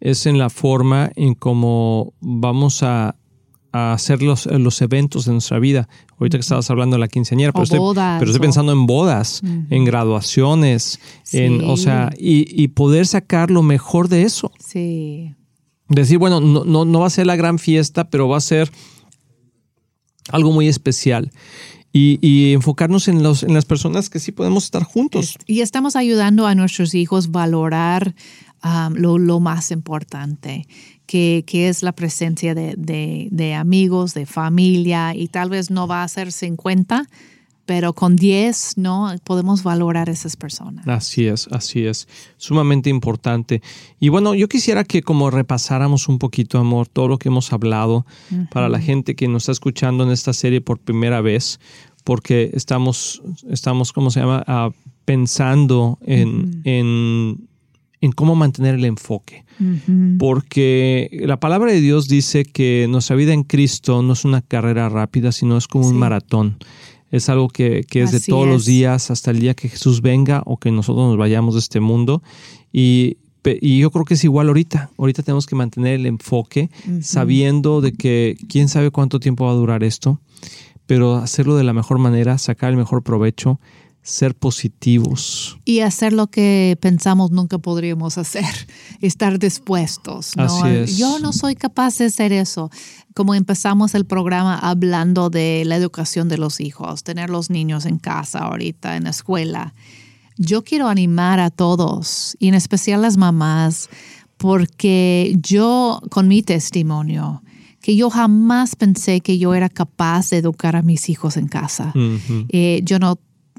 es 0.00 0.26
en 0.26 0.38
la 0.38 0.48
forma 0.48 1.10
en 1.16 1.34
cómo 1.34 2.14
vamos 2.20 2.82
a, 2.82 3.16
a 3.72 3.92
hacer 3.92 4.22
los, 4.22 4.46
eh, 4.46 4.58
los 4.58 4.80
eventos 4.82 5.24
de 5.26 5.32
nuestra 5.32 5.58
vida. 5.58 5.88
Ahorita 6.18 6.38
que 6.38 6.42
estabas 6.42 6.70
hablando 6.70 6.96
de 6.96 7.00
la 7.00 7.08
quinceañera, 7.08 7.52
pero, 7.52 7.60
O 7.60 7.64
estoy, 7.64 7.78
bodas, 7.78 8.18
pero 8.18 8.30
estoy 8.30 8.40
o- 8.40 8.42
pensando 8.42 8.72
en 8.72 8.86
bodas, 8.86 9.42
en 9.70 9.84
graduaciones, 9.84 10.98
en, 11.32 11.62
o 11.64 11.76
sea, 11.76 12.10
y, 12.18 12.62
y 12.62 12.68
poder 12.68 13.06
sacar 13.06 13.50
lo 13.50 13.62
mejor 13.62 14.08
de 14.08 14.22
eso. 14.22 14.50
Sí. 14.58 15.34
Decir, 15.88 16.18
bueno, 16.18 16.40
no, 16.40 16.64
no, 16.64 16.84
no 16.84 17.00
va 17.00 17.06
a 17.06 17.10
ser 17.10 17.26
la 17.26 17.36
gran 17.36 17.58
fiesta, 17.58 18.10
pero 18.10 18.28
va 18.28 18.36
a 18.38 18.40
ser 18.40 18.70
algo 20.30 20.52
muy 20.52 20.68
especial. 20.68 21.30
y, 21.92 22.52
enfocarnos 22.52 23.08
en, 23.08 23.22
los, 23.24 23.42
en 23.42 23.54
las 23.54 23.64
personas 23.64 24.08
que 24.08 24.20
sí 24.20 24.30
podemos 24.30 24.64
estar 24.64 24.84
juntos. 24.84 25.36
Y 25.46 25.62
estamos 25.62 25.96
ayudando 25.96 26.46
a 26.46 26.54
nuestros 26.54 26.94
hijos 26.94 27.26
a 27.26 27.30
valorar 27.30 28.14
um, 28.62 28.94
lo, 28.94 29.40
más 29.40 29.72
importante, 29.72 30.68
que, 31.08 31.44
es 31.68 31.82
la 31.82 31.92
presencia 31.92 32.54
de, 32.54 32.74
de, 32.76 33.54
amigos, 33.54 34.14
de 34.14 34.26
familia, 34.26 35.14
y 35.14 35.28
tal 35.28 35.48
vez 35.48 35.70
no 35.70 35.88
va 35.88 36.04
a 36.04 36.08
ser 36.08 36.30
50, 36.30 37.08
pero 37.64 37.94
con 37.94 38.14
10, 38.14 38.74
¿no? 38.76 39.10
Podemos 39.24 39.62
valorar 39.62 40.08
a 40.08 40.12
esas 40.12 40.36
personas. 40.36 40.86
Así 40.86 41.26
es, 41.26 41.48
así 41.50 41.86
es. 41.86 42.08
Sumamente 42.36 42.90
importante. 42.90 43.62
Y 43.98 44.10
bueno, 44.10 44.34
yo 44.34 44.48
quisiera 44.48 44.84
que 44.84 45.02
como 45.02 45.30
repasáramos 45.30 46.08
un 46.08 46.18
poquito, 46.18 46.58
amor, 46.58 46.88
todo 46.88 47.08
lo 47.08 47.18
que 47.18 47.28
hemos 47.28 47.52
hablado 47.52 48.06
para 48.50 48.68
la 48.68 48.80
gente 48.80 49.16
que 49.16 49.28
nos 49.28 49.44
está 49.44 49.52
escuchando 49.52 50.04
en 50.04 50.10
esta 50.10 50.32
serie 50.32 50.60
por 50.60 50.78
primera 50.78 51.20
vez, 51.20 51.58
porque 52.04 52.50
estamos, 52.54 53.22
estamos 53.50 53.92
¿cómo 53.92 54.10
se 54.10 54.20
llama? 54.20 54.44
Ah, 54.46 54.70
pensando 55.04 55.98
en, 56.02 56.60
en, 56.64 57.47
en, 58.00 58.12
cómo 58.12 58.34
mantener 58.34 58.74
el 58.74 58.84
enfoque. 58.84 59.44
Porque 60.18 61.10
la 61.24 61.40
palabra 61.40 61.72
de 61.72 61.80
Dios 61.80 62.06
dice 62.06 62.44
que 62.44 62.86
nuestra 62.88 63.16
vida 63.16 63.32
en 63.32 63.42
Cristo 63.42 64.02
no 64.02 64.12
es 64.12 64.24
una 64.24 64.40
carrera 64.40 64.88
rápida, 64.88 65.32
sino 65.32 65.56
es 65.56 65.66
como 65.66 65.88
un 65.88 65.96
maratón 65.96 66.58
es 67.10 67.28
algo 67.28 67.48
que, 67.48 67.86
es 67.90 68.12
de 68.12 68.20
todos 68.20 68.46
los 68.46 68.64
días 68.64 69.10
hasta 69.10 69.30
el 69.30 69.40
día 69.40 69.54
que 69.54 69.68
Jesús 69.68 70.02
venga 70.02 70.42
o 70.44 70.58
que 70.58 70.70
nosotros 70.70 71.08
nos 71.08 71.16
vayamos 71.16 71.54
de 71.54 71.60
este 71.60 71.80
mundo. 71.80 72.22
Y, 72.72 73.16
yo 73.62 73.90
creo 73.90 74.04
que 74.04 74.14
es 74.14 74.24
igual 74.24 74.48
ahorita. 74.48 74.90
Ahorita 74.98 75.22
tenemos 75.22 75.46
que 75.46 75.56
mantener 75.56 75.94
el 75.94 76.04
enfoque 76.04 76.68
sabiendo 77.00 77.80
de 77.80 77.92
que 77.92 78.36
quién 78.46 78.68
sabe 78.68 78.90
cuánto 78.90 79.20
tiempo 79.20 79.46
va 79.46 79.52
a 79.52 79.54
durar 79.54 79.84
esto, 79.84 80.20
pero 80.84 81.14
hacerlo 81.14 81.56
de 81.56 81.64
la 81.64 81.72
mejor 81.72 81.98
manera, 81.98 82.36
sacar 82.36 82.70
el 82.70 82.76
mejor 82.76 83.02
provecho 83.02 83.58
ser 84.02 84.34
positivos. 84.34 85.58
Y 85.64 85.80
hacer 85.80 86.12
lo 86.12 86.28
que 86.28 86.78
pensamos 86.80 87.30
nunca 87.30 87.58
podríamos 87.58 88.18
hacer, 88.18 88.44
estar 89.00 89.38
dispuestos. 89.38 90.32
Yo 90.96 91.18
no 91.18 91.32
soy 91.32 91.54
capaz 91.54 91.98
de 91.98 92.06
hacer 92.06 92.32
eso. 92.32 92.70
Como 93.14 93.34
empezamos 93.34 93.94
el 93.94 94.06
programa 94.06 94.58
hablando 94.58 95.30
de 95.30 95.64
la 95.66 95.76
educación 95.76 96.28
de 96.28 96.38
los 96.38 96.60
hijos, 96.60 97.02
tener 97.02 97.30
los 97.30 97.50
niños 97.50 97.84
en 97.84 97.98
casa 97.98 98.40
ahorita, 98.40 98.96
en 98.96 99.04
la 99.04 99.10
escuela. 99.10 99.74
Yo 100.36 100.62
quiero 100.62 100.88
animar 100.88 101.40
a 101.40 101.50
todos, 101.50 102.36
y 102.38 102.48
en 102.48 102.54
especial 102.54 103.02
las 103.02 103.16
mamás, 103.16 103.90
porque 104.36 105.36
yo, 105.42 106.00
con 106.10 106.28
mi 106.28 106.42
testimonio, 106.42 107.42
que 107.80 107.96
yo 107.96 108.08
jamás 108.08 108.76
pensé 108.76 109.20
que 109.20 109.38
yo 109.38 109.54
era 109.54 109.68
capaz 109.68 110.30
de 110.30 110.38
educar 110.38 110.76
a 110.76 110.82
mis 110.82 111.08
hijos 111.08 111.36
en 111.36 111.48
casa. 111.48 111.92
Eh, 112.48 112.80
yo 112.84 112.98
no 112.98 113.18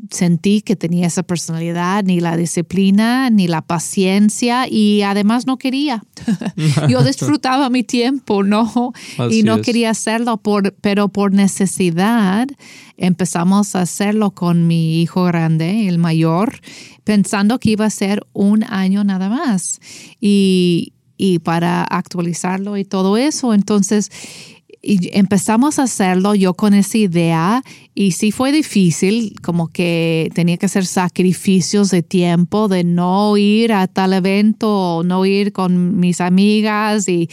sentí 0.10 0.62
que 0.62 0.76
tenía 0.76 1.08
esa 1.08 1.24
personalidad, 1.24 2.04
ni 2.04 2.20
la 2.20 2.38
disciplina, 2.38 3.30
ni 3.30 3.48
la 3.48 3.62
paciencia 3.62 4.68
y 4.70 5.02
además 5.02 5.46
no 5.48 5.58
quería. 5.58 6.04
Yo 6.90 7.04
disfrutaba 7.04 7.70
mi 7.70 7.84
tiempo, 7.84 8.44
¿no? 8.44 8.94
y 9.30 9.44
no 9.44 9.62
quería 9.62 9.92
hacerlo, 9.92 10.38
por, 10.38 10.74
pero 10.76 11.10
por 11.10 11.34
necesidad 11.34 12.48
empezamos 12.98 13.76
a 13.76 13.82
hacerlo 13.82 14.32
con 14.32 14.68
mi 14.68 15.02
hijo 15.02 15.24
grande, 15.24 15.88
el 15.88 15.98
mayor, 15.98 16.60
pensando 17.04 17.60
que 17.60 17.72
iba 17.72 17.86
a 17.86 17.90
ser 17.90 18.26
un 18.34 18.64
año 18.64 19.04
nada 19.04 19.30
más. 19.30 19.80
Y, 20.20 20.94
y 21.18 21.40
para 21.40 21.84
actualizarlo 21.84 22.78
y 22.78 22.86
todo 22.86 23.18
eso, 23.18 23.54
entonces 23.54 24.10
y 24.82 25.10
empezamos 25.18 25.80
a 25.80 25.84
hacerlo 25.84 26.36
yo 26.36 26.54
con 26.54 26.74
esa 26.74 26.98
idea 26.98 27.64
y 27.94 28.14
sí 28.14 28.32
fue 28.32 28.54
difícil, 28.54 29.36
como 29.42 29.68
que 29.68 30.30
tenía 30.34 30.56
que 30.56 30.68
hacer 30.68 30.86
sacrificios 30.86 31.92
de 31.92 32.02
tiempo, 32.02 32.70
de 32.70 32.86
no 32.86 33.36
ir 33.36 33.74
a 33.74 33.88
tal 33.88 34.14
evento 34.14 35.02
no 35.04 35.26
ir 35.26 35.52
con 35.52 36.00
mis 36.00 36.22
amigas 36.22 37.08
y, 37.08 37.30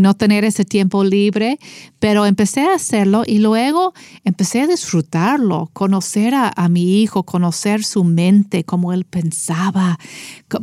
no 0.00 0.14
tener 0.14 0.44
ese 0.44 0.64
tiempo 0.64 1.04
libre, 1.04 1.58
pero 1.98 2.24
empecé 2.24 2.62
a 2.62 2.74
hacerlo 2.74 3.22
y 3.26 3.38
luego 3.38 3.92
empecé 4.24 4.62
a 4.62 4.66
disfrutarlo, 4.66 5.68
conocer 5.74 6.34
a, 6.34 6.68
mi 6.70 7.02
hijo, 7.02 7.24
conocer 7.24 7.84
su 7.84 8.02
mente, 8.02 8.64
cómo 8.64 8.94
él 8.94 9.04
pensaba, 9.04 9.98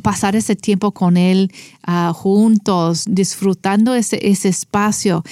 pasar 0.02 0.36
ese 0.36 0.56
tiempo 0.56 0.92
con 0.92 1.18
él 1.18 1.52
ah, 1.84 2.14
juntos, 2.16 3.06
disfrutando 3.08 3.94
ese, 3.94 4.28
ese 4.28 4.50
espacio 4.50 5.24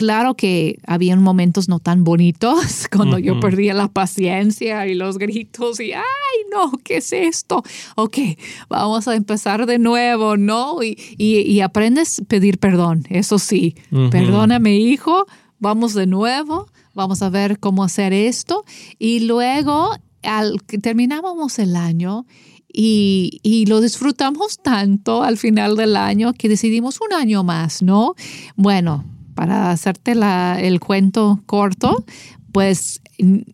claro 0.00 0.34
que 0.34 0.78
había 0.86 1.14
momentos 1.14 1.68
no 1.68 1.78
tan 1.78 2.04
bonitos 2.04 2.88
cuando 2.90 3.18
yo 3.18 3.38
perdía 3.38 3.74
la 3.74 3.88
paciencia 3.88 4.86
y 4.86 4.94
los 4.94 5.18
gritos 5.18 5.78
y, 5.78 5.92
ay, 5.92 6.02
no, 6.50 6.72
¿qué 6.82 6.96
es 6.96 7.12
esto? 7.12 7.62
Ok, 7.96 8.16
vamos 8.70 9.08
a 9.08 9.14
empezar 9.14 9.66
de 9.66 9.78
nuevo, 9.78 10.38
¿no? 10.38 10.82
Y, 10.82 10.96
y, 11.18 11.60
aprendes 11.60 12.18
a 12.18 12.24
pedir 12.24 12.56
perdón, 12.56 13.04
eso 13.10 13.38
sí. 13.38 13.74
Perdóname, 14.10 14.74
hijo, 14.78 15.26
vamos 15.58 15.92
de 15.92 16.06
nuevo, 16.06 16.70
vamos 16.94 17.20
a 17.20 17.28
ver 17.28 17.58
cómo 17.58 17.84
hacer 17.84 18.14
esto. 18.14 18.64
Y 18.98 19.20
luego, 19.20 19.94
al 20.22 20.62
que 20.62 20.78
terminábamos 20.78 21.58
el 21.58 21.76
año, 21.76 22.24
y, 22.72 23.40
y, 23.42 23.66
lo 23.66 23.82
disfrutamos 23.82 24.60
tanto 24.62 25.24
al 25.24 25.36
final 25.36 25.76
del 25.76 25.94
año 25.94 26.32
que 26.32 26.48
decidimos 26.48 27.00
un 27.02 27.12
año 27.12 27.44
más, 27.44 27.82
¿no? 27.82 28.14
Bueno, 28.56 29.04
para 29.40 29.70
hacerte 29.70 30.12
el 30.12 30.80
cuento 30.80 31.40
corto, 31.46 32.04
pues 32.52 33.00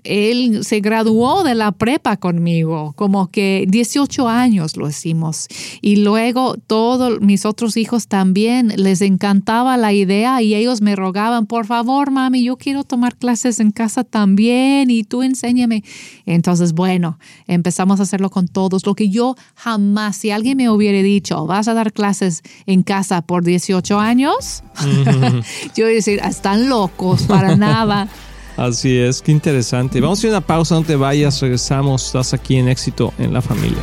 él 0.04 0.64
se 0.64 0.80
graduó 0.80 1.42
de 1.42 1.54
la 1.54 1.72
prepa 1.72 2.16
conmigo, 2.16 2.92
como 2.96 3.30
que 3.30 3.66
18 3.68 4.28
años 4.28 4.76
lo 4.76 4.88
hicimos. 4.88 5.48
Y 5.80 5.96
luego 5.96 6.56
todos 6.66 7.20
mis 7.20 7.44
otros 7.44 7.76
hijos 7.76 8.06
también 8.06 8.72
les 8.76 9.02
encantaba 9.02 9.76
la 9.76 9.92
idea 9.92 10.40
y 10.42 10.54
ellos 10.54 10.82
me 10.82 10.94
rogaban, 10.94 11.46
por 11.46 11.66
favor, 11.66 12.10
mami, 12.10 12.44
yo 12.44 12.56
quiero 12.56 12.84
tomar 12.84 13.16
clases 13.16 13.60
en 13.60 13.72
casa 13.72 14.04
también 14.04 14.90
y 14.90 15.04
tú 15.04 15.22
enséñame. 15.22 15.82
Entonces, 16.26 16.72
bueno, 16.72 17.18
empezamos 17.46 18.00
a 18.00 18.04
hacerlo 18.04 18.30
con 18.30 18.48
todos. 18.48 18.86
Lo 18.86 18.94
que 18.94 19.08
yo 19.08 19.34
jamás, 19.54 20.16
si 20.16 20.30
alguien 20.30 20.56
me 20.56 20.70
hubiera 20.70 21.02
dicho, 21.02 21.46
vas 21.46 21.68
a 21.68 21.74
dar 21.74 21.92
clases 21.92 22.42
en 22.66 22.82
casa 22.82 23.22
por 23.22 23.44
18 23.44 23.98
años, 23.98 24.62
yo 25.74 25.84
iba 25.84 25.88
a 25.88 25.92
decir, 25.92 26.20
están 26.24 26.68
locos, 26.68 27.24
para 27.24 27.56
nada. 27.56 28.08
Así 28.56 28.98
es, 28.98 29.20
qué 29.20 29.32
interesante. 29.32 30.00
Vamos 30.00 30.18
a 30.18 30.20
hacer 30.20 30.30
una 30.30 30.40
pausa, 30.40 30.74
no 30.74 30.82
te 30.82 30.96
vayas, 30.96 31.40
regresamos, 31.40 32.06
estás 32.06 32.32
aquí 32.32 32.56
en 32.56 32.68
éxito 32.68 33.12
en 33.18 33.32
la 33.32 33.42
familia. 33.42 33.82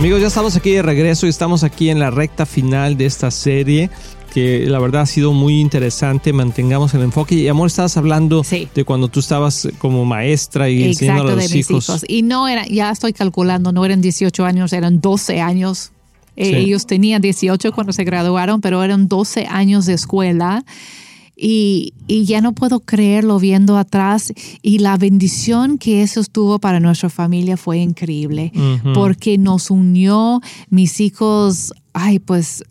Amigos, 0.00 0.22
ya 0.22 0.28
estamos 0.28 0.56
aquí 0.56 0.70
de 0.70 0.80
regreso 0.80 1.26
y 1.26 1.28
estamos 1.28 1.62
aquí 1.62 1.90
en 1.90 1.98
la 1.98 2.10
recta 2.10 2.46
final 2.46 2.96
de 2.96 3.04
esta 3.04 3.30
serie 3.30 3.90
que 4.32 4.64
la 4.64 4.78
verdad 4.78 5.02
ha 5.02 5.06
sido 5.06 5.34
muy 5.34 5.60
interesante. 5.60 6.32
Mantengamos 6.32 6.94
el 6.94 7.02
enfoque. 7.02 7.34
Y 7.34 7.46
amor, 7.48 7.66
estabas 7.66 7.98
hablando 7.98 8.42
de 8.74 8.84
cuando 8.86 9.08
tú 9.08 9.20
estabas 9.20 9.68
como 9.76 10.06
maestra 10.06 10.70
y 10.70 10.84
enseñando 10.84 11.28
a 11.28 11.34
los 11.34 11.54
hijos. 11.54 12.02
Y 12.08 12.22
no 12.22 12.48
era, 12.48 12.66
ya 12.66 12.90
estoy 12.90 13.12
calculando, 13.12 13.72
no 13.72 13.84
eran 13.84 14.00
18 14.00 14.42
años, 14.46 14.72
eran 14.72 15.02
12 15.02 15.42
años. 15.42 15.92
Eh, 16.34 16.56
ellos 16.56 16.86
tenían 16.86 17.20
18 17.20 17.70
cuando 17.72 17.92
se 17.92 18.02
graduaron, 18.04 18.62
pero 18.62 18.82
eran 18.82 19.06
12 19.06 19.48
años 19.50 19.84
de 19.84 19.92
escuela. 19.92 20.64
Y, 21.42 21.94
y, 22.06 22.26
ya 22.26 22.42
no 22.42 22.52
puedo 22.52 22.80
creerlo 22.80 23.38
viendo 23.38 23.78
atrás. 23.78 24.32
Y 24.60 24.80
la 24.80 24.98
bendición 24.98 25.78
que 25.78 26.02
eso 26.02 26.22
tuvo 26.30 26.58
para 26.58 26.80
nuestra 26.80 27.08
familia 27.08 27.56
fue 27.56 27.78
increíble, 27.78 28.52
porque 28.92 29.38
nos 29.38 29.70
unió, 29.70 30.42
mis 30.68 31.00
hijos, 31.00 31.72
ay, 31.94 32.18
pues 32.18 32.62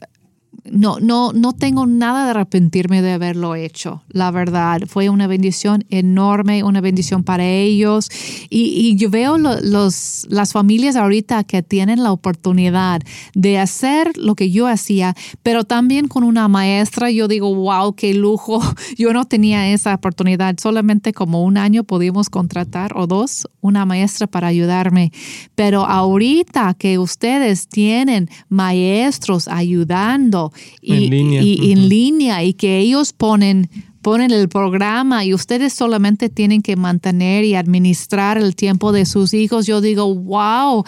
no, 0.72 1.00
no, 1.00 1.34
no 1.34 1.54
tengo 1.54 1.86
nada 1.86 2.26
de 2.26 2.32
arrepentirme 2.32 3.02
de 3.02 3.14
haberlo 3.14 3.56
hecho, 3.56 4.04
la 4.10 4.32
verdad. 4.32 4.82
Fue 4.88 5.10
una 5.10 5.28
bendición 5.28 5.86
enorme, 5.90 6.64
una 6.64 6.82
bendición 6.82 7.24
para 7.24 7.46
ellos. 7.46 8.10
Y, 8.50 8.96
yo 8.96 9.10
veo 9.10 9.38
los, 9.38 10.28
las 10.30 10.54
familias 10.54 10.96
ahorita 10.96 11.44
que 11.44 11.62
tienen 11.62 12.04
la 12.04 12.12
oportunidad 12.12 13.02
de 13.34 13.60
hacer 13.60 14.18
lo 14.18 14.36
que 14.36 14.52
yo 14.52 14.68
hacía, 14.68 15.16
pero 15.44 15.64
también 15.64 16.08
con 16.08 16.24
una 16.24 16.48
maestra. 16.48 17.12
Yo 17.12 17.28
digo, 17.28 17.54
wow, 17.54 17.94
qué 17.94 18.14
lujo. 18.14 18.62
Yo 18.98 19.14
no 19.14 19.26
tenía 19.26 19.70
esa 19.70 19.94
oportunidad. 19.94 20.56
Solamente 20.60 21.14
como 21.14 21.44
un 21.44 21.58
año 21.58 21.84
pudimos 21.84 22.30
contratar 22.30 22.98
o 22.98 23.08
dos 23.08 23.48
una 23.62 23.86
maestra 23.86 24.28
para 24.28 24.48
ayudarme. 24.48 25.12
Pero 25.56 25.86
ahorita 25.86 26.74
que 26.78 26.98
ustedes 26.98 27.68
tienen 27.68 28.30
maestros 28.50 29.48
ayudando, 29.48 30.52
y, 30.82 30.94
en 31.06 31.10
línea. 31.10 31.42
Y, 31.42 31.72
en 31.72 31.90
línea 31.90 32.44
y 32.44 32.54
que 32.54 32.80
ellos 32.80 33.14
ponen 33.14 33.70
ponen 34.02 34.32
el 34.32 34.48
programa 34.50 35.26
y 35.26 35.34
ustedes 35.34 35.74
solamente 35.74 36.30
tienen 36.30 36.62
que 36.62 36.76
mantener 36.76 37.44
y 37.44 37.56
administrar 37.56 38.38
el 38.38 38.56
tiempo 38.56 38.92
de 38.92 39.06
sus 39.06 39.34
hijos. 39.34 39.66
Yo 39.66 39.82
digo, 39.82 40.14
wow, 40.16 40.86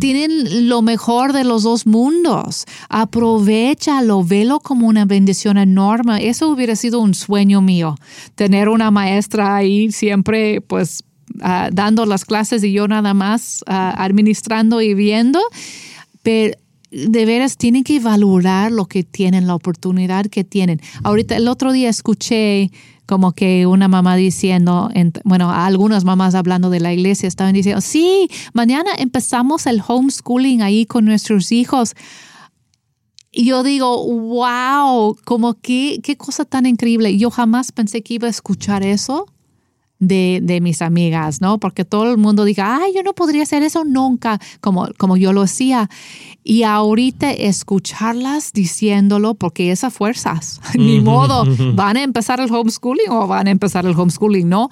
tienen 0.00 0.68
lo 0.68 0.82
mejor 0.82 1.32
de 1.32 1.44
los 1.44 1.62
dos 1.62 1.86
mundos. 1.86 2.64
Aprovechalo, 2.88 4.24
velo 4.24 4.60
como 4.60 4.86
una 4.88 5.04
bendición 5.04 5.58
enorme. 5.58 6.28
Eso 6.28 6.48
hubiera 6.48 6.76
sido 6.76 7.00
un 7.00 7.14
sueño 7.14 7.60
mío, 7.60 7.96
tener 8.34 8.68
una 8.68 8.90
maestra 8.90 9.56
ahí 9.56 9.92
siempre, 9.92 10.60
pues, 10.60 11.04
ah, 11.42 11.68
dando 11.72 12.06
las 12.06 12.24
clases 12.24 12.64
y 12.64 12.72
yo 12.72 12.88
nada 12.88 13.14
más 13.14 13.62
ah, 13.66 13.94
administrando 13.98 14.80
y 14.80 14.94
viendo. 14.94 15.40
Pero 16.22 16.56
de 16.92 17.24
veras 17.24 17.56
tienen 17.56 17.84
que 17.84 17.98
valorar 18.00 18.70
lo 18.70 18.86
que 18.86 19.02
tienen, 19.02 19.46
la 19.46 19.54
oportunidad 19.54 20.26
que 20.26 20.44
tienen. 20.44 20.80
Ahorita 21.02 21.36
el 21.36 21.48
otro 21.48 21.72
día 21.72 21.88
escuché 21.88 22.70
como 23.06 23.32
que 23.32 23.66
una 23.66 23.88
mamá 23.88 24.14
diciendo, 24.16 24.90
bueno, 25.24 25.50
algunas 25.50 26.04
mamás 26.04 26.34
hablando 26.34 26.70
de 26.70 26.80
la 26.80 26.92
iglesia 26.92 27.26
estaban 27.26 27.54
diciendo, 27.54 27.80
sí, 27.80 28.28
mañana 28.52 28.90
empezamos 28.98 29.66
el 29.66 29.82
homeschooling 29.86 30.62
ahí 30.62 30.86
con 30.86 31.04
nuestros 31.06 31.50
hijos. 31.50 31.94
Y 33.32 33.46
yo 33.46 33.62
digo, 33.62 34.06
wow, 34.06 35.16
como 35.24 35.54
que, 35.54 36.00
qué 36.02 36.16
cosa 36.16 36.44
tan 36.44 36.66
increíble. 36.66 37.16
Yo 37.16 37.30
jamás 37.30 37.72
pensé 37.72 38.02
que 38.02 38.14
iba 38.14 38.26
a 38.28 38.30
escuchar 38.30 38.82
eso 38.82 39.31
de, 40.02 40.40
de, 40.42 40.60
mis 40.60 40.82
amigas, 40.82 41.40
¿no? 41.40 41.58
Porque 41.58 41.84
todo 41.84 42.10
el 42.10 42.18
mundo 42.18 42.44
diga, 42.44 42.78
ay, 42.82 42.92
yo 42.92 43.04
no 43.04 43.12
podría 43.12 43.44
hacer 43.44 43.62
eso 43.62 43.84
nunca, 43.84 44.40
como, 44.60 44.88
como 44.98 45.16
yo 45.16 45.32
lo 45.32 45.42
hacía. 45.42 45.88
Y 46.42 46.64
ahorita 46.64 47.30
escucharlas 47.30 48.52
diciéndolo, 48.52 49.34
porque 49.34 49.70
esas 49.70 49.94
fuerzas, 49.94 50.60
ni 50.74 51.00
modo, 51.00 51.44
van 51.76 51.96
a 51.96 52.02
empezar 52.02 52.40
el 52.40 52.52
homeschooling 52.52 53.10
o 53.10 53.28
van 53.28 53.46
a 53.46 53.52
empezar 53.52 53.86
el 53.86 53.94
homeschooling, 53.94 54.48
¿no? 54.48 54.70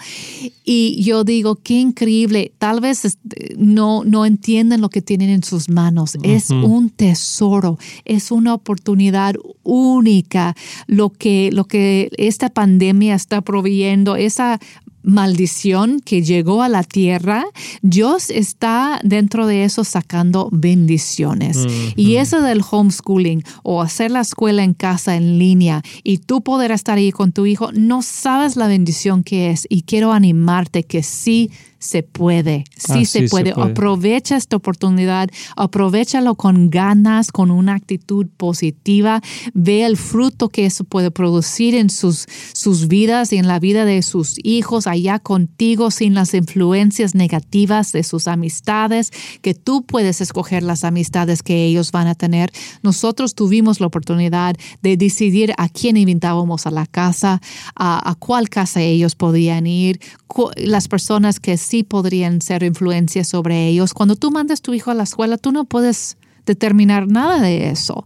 Y 0.64 1.00
yo 1.04 1.22
digo, 1.22 1.54
qué 1.54 1.78
increíble, 1.78 2.52
tal 2.58 2.80
vez 2.80 3.18
no, 3.56 4.02
no 4.04 4.26
entienden 4.26 4.80
lo 4.80 4.88
que 4.88 5.00
tienen 5.00 5.30
en 5.30 5.44
sus 5.44 5.68
manos. 5.68 6.18
Es 6.24 6.50
un 6.50 6.90
tesoro, 6.90 7.78
es 8.04 8.32
una 8.32 8.54
oportunidad 8.54 9.36
única 9.62 10.56
lo 10.88 11.10
que, 11.10 11.50
lo 11.52 11.66
que 11.66 12.10
esta 12.16 12.48
pandemia 12.48 13.14
está 13.14 13.42
proveyendo, 13.42 14.16
esa 14.16 14.58
maldición 15.02 16.00
que 16.00 16.22
llegó 16.22 16.62
a 16.62 16.68
la 16.68 16.82
tierra, 16.82 17.44
Dios 17.82 18.30
está 18.30 19.00
dentro 19.02 19.46
de 19.46 19.64
eso 19.64 19.84
sacando 19.84 20.48
bendiciones. 20.52 21.66
Y 21.96 22.16
eso 22.16 22.42
del 22.42 22.62
homeschooling 22.68 23.42
o 23.62 23.82
hacer 23.82 24.10
la 24.10 24.20
escuela 24.20 24.62
en 24.62 24.74
casa 24.74 25.16
en 25.16 25.38
línea 25.38 25.82
y 26.02 26.18
tú 26.18 26.42
poder 26.42 26.70
estar 26.70 26.98
ahí 26.98 27.12
con 27.12 27.32
tu 27.32 27.46
hijo, 27.46 27.72
no 27.72 28.02
sabes 28.02 28.56
la 28.56 28.68
bendición 28.68 29.24
que 29.24 29.50
es. 29.50 29.66
Y 29.68 29.82
quiero 29.82 30.12
animarte 30.12 30.82
que 30.84 31.02
sí 31.02 31.50
se 31.80 32.02
puede, 32.02 32.64
sí, 32.76 33.06
se, 33.06 33.26
puede. 33.28 33.54
Aprovecha 33.56 34.36
esta 34.36 34.56
oportunidad, 34.56 35.30
aprovechalo 35.56 36.34
con 36.34 36.68
ganas, 36.68 37.32
con 37.32 37.50
una 37.50 37.74
actitud 37.74 38.26
positiva, 38.36 39.22
ve 39.54 39.86
el 39.86 39.96
fruto 39.96 40.50
que 40.50 40.66
eso 40.66 40.84
puede 40.84 41.10
producir 41.10 41.74
en 41.74 41.88
sus, 41.88 42.26
sus 42.52 42.86
vidas 42.86 43.32
y 43.32 43.38
en 43.38 43.48
la 43.48 43.58
vida 43.58 43.86
de 43.86 44.02
sus 44.02 44.36
hijos 44.44 44.86
allá 44.86 45.18
contigo 45.18 45.90
sin 45.90 46.12
las 46.12 46.34
influencias 46.34 47.14
negativas 47.14 47.92
de 47.92 48.02
sus 48.02 48.28
amistades, 48.28 49.10
que 49.40 49.54
tú 49.54 49.82
puedes 49.82 50.20
escoger 50.20 50.62
las 50.62 50.84
amistades 50.84 51.42
que 51.42 51.64
ellos 51.64 51.92
van 51.92 52.08
a 52.08 52.14
tener. 52.14 52.52
Nosotros 52.82 53.34
tuvimos 53.34 53.80
la 53.80 53.86
oportunidad 53.86 54.54
de 54.82 54.98
decidir 54.98 55.54
a 55.56 55.70
quién 55.70 55.96
invitábamos 55.96 56.66
a 56.66 56.70
la 56.70 56.84
casa, 56.84 57.40
a, 57.74 58.10
a 58.10 58.14
cuál 58.16 58.50
casa 58.50 58.82
ellos 58.82 59.14
podían 59.14 59.66
ir, 59.66 59.98
las 60.56 60.86
personas 60.86 61.40
que 61.40 61.56
sí 61.70 61.84
podrían 61.84 62.42
ser 62.42 62.64
influencias 62.64 63.28
sobre 63.28 63.68
ellos. 63.68 63.94
Cuando 63.94 64.16
tú 64.16 64.30
mandas 64.30 64.60
tu 64.60 64.74
hijo 64.74 64.90
a 64.90 64.94
la 64.94 65.04
escuela, 65.04 65.38
tú 65.38 65.52
no 65.52 65.64
puedes 65.64 66.16
determinar 66.44 67.06
nada 67.06 67.40
de 67.40 67.70
eso. 67.70 68.04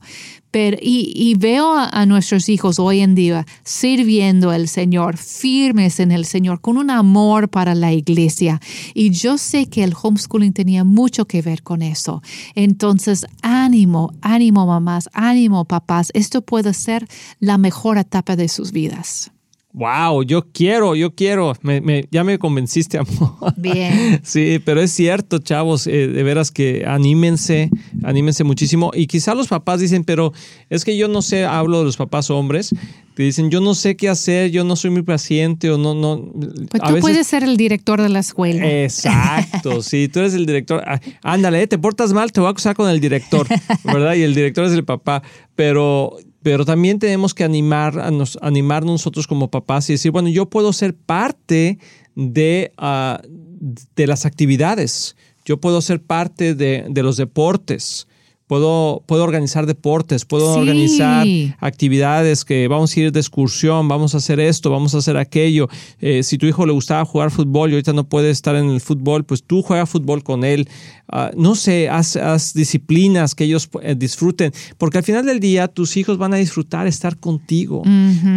Pero, 0.50 0.76
y, 0.80 1.34
veo 1.36 1.74
a, 1.76 2.06
nuestros 2.06 2.48
hijos 2.48 2.78
hoy 2.78 3.00
en 3.00 3.16
día 3.16 3.44
sirviendo 3.64 4.50
al 4.50 4.68
Señor, 4.68 5.16
firmes 5.16 5.98
en 5.98 6.12
el 6.12 6.26
Señor, 6.26 6.60
con 6.60 6.76
un 6.76 6.90
amor 6.90 7.48
para 7.48 7.74
la 7.74 7.92
iglesia. 7.92 8.60
Y 8.92 9.10
yo 9.10 9.36
sé 9.36 9.66
que 9.66 9.82
el 9.82 9.94
homeschooling 10.00 10.52
tenía 10.52 10.84
mucho 10.84 11.24
que 11.24 11.42
ver 11.42 11.64
con 11.64 11.82
eso. 11.82 12.22
Entonces, 12.54 13.26
ánimo, 13.42 14.12
ánimo 14.20 14.64
mamás, 14.64 15.08
ánimo 15.12 15.64
papás. 15.64 16.10
Esto 16.14 16.42
puede 16.42 16.72
ser 16.72 17.08
la 17.40 17.58
mejor 17.58 17.98
etapa 17.98 18.36
de 18.36 18.48
sus 18.48 18.70
vidas. 18.70 19.33
Wow, 19.74 20.22
yo 20.22 20.46
quiero, 20.52 20.94
yo 20.94 21.16
quiero. 21.16 21.52
Me, 21.62 22.06
ya 22.12 22.22
me 22.22 22.38
convenciste, 22.38 22.96
amor. 22.98 23.52
Bien. 23.56 24.20
Sí, 24.22 24.60
pero 24.64 24.80
es 24.80 24.92
cierto, 24.92 25.38
chavos, 25.38 25.88
eh, 25.88 26.06
de 26.06 26.22
veras 26.22 26.52
que 26.52 26.84
anímense, 26.86 27.70
anímense 28.04 28.44
muchísimo. 28.44 28.92
Y 28.94 29.08
quizá 29.08 29.34
los 29.34 29.48
papás 29.48 29.80
dicen, 29.80 30.04
pero 30.04 30.32
es 30.70 30.84
que 30.84 30.96
yo 30.96 31.08
no 31.08 31.22
sé, 31.22 31.44
hablo 31.44 31.80
de 31.80 31.84
los 31.86 31.96
papás 31.96 32.30
hombres, 32.30 32.70
que 33.16 33.24
dicen, 33.24 33.50
yo 33.50 33.60
no 33.60 33.74
sé 33.74 33.96
qué 33.96 34.08
hacer, 34.08 34.52
yo 34.52 34.62
no 34.62 34.76
soy 34.76 34.90
muy 34.90 35.02
paciente 35.02 35.68
o 35.72 35.76
no, 35.76 35.92
no. 35.92 36.32
Pues 36.70 36.80
tú 36.80 37.00
puedes 37.00 37.26
ser 37.26 37.42
el 37.42 37.56
director 37.56 38.00
de 38.00 38.10
la 38.10 38.20
escuela. 38.20 38.64
Exacto, 38.64 39.82
sí, 39.82 40.06
tú 40.06 40.20
eres 40.20 40.34
el 40.34 40.46
director. 40.46 40.84
Ah, 40.86 41.00
ándale, 41.22 41.62
eh, 41.62 41.66
te 41.66 41.78
portas 41.78 42.12
mal, 42.12 42.30
te 42.30 42.38
voy 42.38 42.46
a 42.46 42.50
acusar 42.50 42.76
con 42.76 42.88
el 42.88 43.00
director, 43.00 43.48
¿verdad? 43.82 44.14
Y 44.14 44.22
el 44.22 44.36
director 44.36 44.66
es 44.66 44.72
el 44.72 44.84
papá. 44.84 45.24
Pero 45.56 46.16
pero 46.44 46.66
también 46.66 46.98
tenemos 46.98 47.32
que 47.32 47.42
animar 47.42 47.98
a 47.98 48.10
nos, 48.10 48.38
animar 48.42 48.84
nosotros 48.84 49.26
como 49.26 49.50
papás 49.50 49.88
y 49.88 49.94
decir, 49.94 50.10
bueno, 50.10 50.28
yo 50.28 50.44
puedo 50.44 50.74
ser 50.74 50.94
parte 50.94 51.78
de, 52.14 52.70
ah, 52.76 53.22
de 53.96 54.06
las 54.06 54.26
actividades, 54.26 55.16
yo 55.46 55.58
puedo 55.58 55.80
ser 55.80 56.02
parte 56.02 56.54
de, 56.54 56.84
de 56.90 57.02
los 57.02 57.16
deportes, 57.16 58.06
Puedo, 58.46 59.02
puedo 59.06 59.24
organizar 59.24 59.64
deportes, 59.64 60.26
puedo 60.26 60.52
organizar 60.52 61.26
actividades 61.60 62.44
que 62.44 62.68
vamos 62.68 62.94
a 62.94 63.00
ir 63.00 63.10
de 63.10 63.18
excursión, 63.18 63.88
vamos 63.88 64.14
a 64.14 64.18
hacer 64.18 64.38
esto, 64.38 64.68
vamos 64.68 64.94
a 64.94 64.98
hacer 64.98 65.16
aquello. 65.16 65.66
Eh, 65.98 66.22
si 66.22 66.36
tu 66.36 66.44
hijo 66.44 66.66
le 66.66 66.74
gustaba 66.74 67.06
jugar 67.06 67.30
fútbol 67.30 67.70
y 67.70 67.72
ahorita 67.72 67.94
no 67.94 68.06
puede 68.06 68.28
estar 68.28 68.54
en 68.54 68.68
el 68.68 68.82
fútbol, 68.82 69.24
pues 69.24 69.42
tú 69.44 69.62
juega 69.62 69.86
fútbol 69.86 70.22
con 70.22 70.44
él. 70.44 70.68
Ah, 71.06 71.30
no 71.36 71.54
sé, 71.54 71.90
haz, 71.90 72.54
disciplinas 72.54 73.34
que 73.34 73.44
ellos 73.44 73.68
eh, 73.82 73.94
disfruten, 73.94 74.52
porque 74.78 74.96
al 74.98 75.04
final 75.04 75.26
del 75.26 75.38
día 75.38 75.68
tus 75.68 75.98
hijos 75.98 76.16
van 76.16 76.32
a 76.32 76.38
disfrutar 76.38 76.86
estar 76.86 77.18
contigo. 77.18 77.82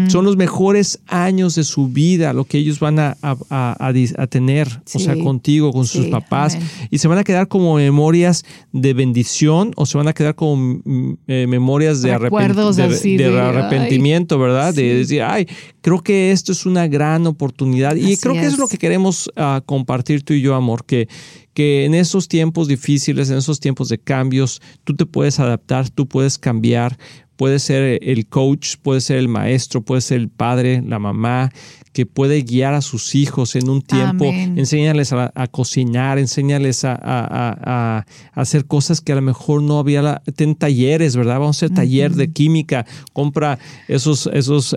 Son 0.10 0.25
los 0.25 0.36
mejores 0.36 0.99
años 1.08 1.56
de 1.56 1.63
su 1.63 1.88
vida, 1.88 2.34
lo 2.34 2.43
que 2.43 2.58
ellos 2.58 2.80
van 2.80 2.99
a, 2.99 3.15
a, 3.21 4.27
tener, 4.30 4.67
o 4.93 4.99
sea, 4.99 5.17
contigo, 5.17 5.71
con 5.71 5.88
sus 5.88 6.08
papás, 6.08 6.58
y 6.91 6.97
se 6.97 7.08
van 7.08 7.19
a 7.19 7.23
quedar 7.23 7.47
como 7.47 7.75
memorias 7.75 8.43
de 8.73 8.93
bendición 8.93 9.71
o 9.75 9.86
se 9.86 9.97
van 9.97 10.10
a 10.10 10.13
quedar 10.13 10.36
como 10.36 10.82
mm, 10.84 11.13
eh, 11.27 11.45
memorias 11.47 12.01
de, 12.01 12.12
arrepentimiento, 12.12 14.38
¿verdad? 14.39 14.73
De 14.73 14.95
decir, 14.95 15.23
ay, 15.23 15.47
creo 15.82 16.01
que 16.01 16.32
esto 16.32 16.51
es 16.51 16.65
una 16.65 16.88
gran 16.88 17.27
oportunidad. 17.27 17.95
Y 17.95 18.17
creo 18.17 18.34
que 18.34 18.45
es. 18.45 18.58
lo 18.58 18.67
que 18.67 18.77
queremos 18.77 19.32
ah, 19.38 19.62
compartir 19.65 20.23
tú 20.23 20.34
y 20.34 20.41
yo, 20.41 20.53
amor, 20.53 20.84
que, 20.86 21.08
que 21.57 21.85
en 21.85 21.95
esos 21.95 22.27
tiempos 22.27 22.67
difíciles, 22.67 23.31
en 23.31 23.39
esos 23.39 23.59
tiempos 23.59 23.89
de 23.89 23.97
cambios, 23.97 24.61
tú 24.83 24.95
te 24.95 25.07
puedes 25.07 25.39
adaptar, 25.39 25.89
tú 25.89 26.07
puedes 26.07 26.37
cambiar, 26.37 26.99
puede 27.35 27.57
ser 27.57 27.97
el 28.03 28.27
coach, 28.27 28.75
puede 28.83 29.01
ser 29.01 29.17
el 29.17 29.27
maestro, 29.27 29.81
puede 29.81 30.01
ser 30.01 30.19
el 30.19 30.29
padre, 30.29 30.83
la 30.85 30.99
mamá, 30.99 31.51
que 31.93 32.06
puede 32.06 32.41
guiar 32.41 32.73
a 32.73 32.82
sus 32.82 33.15
hijos 33.15 33.56
en 33.56 33.69
un 33.69 33.82
tiempo, 33.82 34.26
Amén. 34.26 34.58
enséñales 34.58 35.13
a, 35.13 35.32
a 35.34 35.47
cocinar, 35.47 36.19
enséñales 36.19 36.84
a, 36.86 36.97
a- 37.02 38.06
hacer 38.34 38.65
cosas 38.65 39.02
que 39.02 39.12
a 39.13 39.15
lo 39.15 39.21
mejor 39.21 39.62
no 39.63 39.80
había, 39.80 40.02
la, 40.02 40.21
ten 40.36 40.56
talleres, 40.56 41.15
¿verdad? 41.15 41.39
Vamos 41.39 41.58
a 41.58 41.65
hacer 41.65 41.76
taller 41.76 42.13
de 42.13 42.32
química, 42.32 42.86
compra 43.13 43.58
esos, 43.88 44.28
esos 44.34 44.76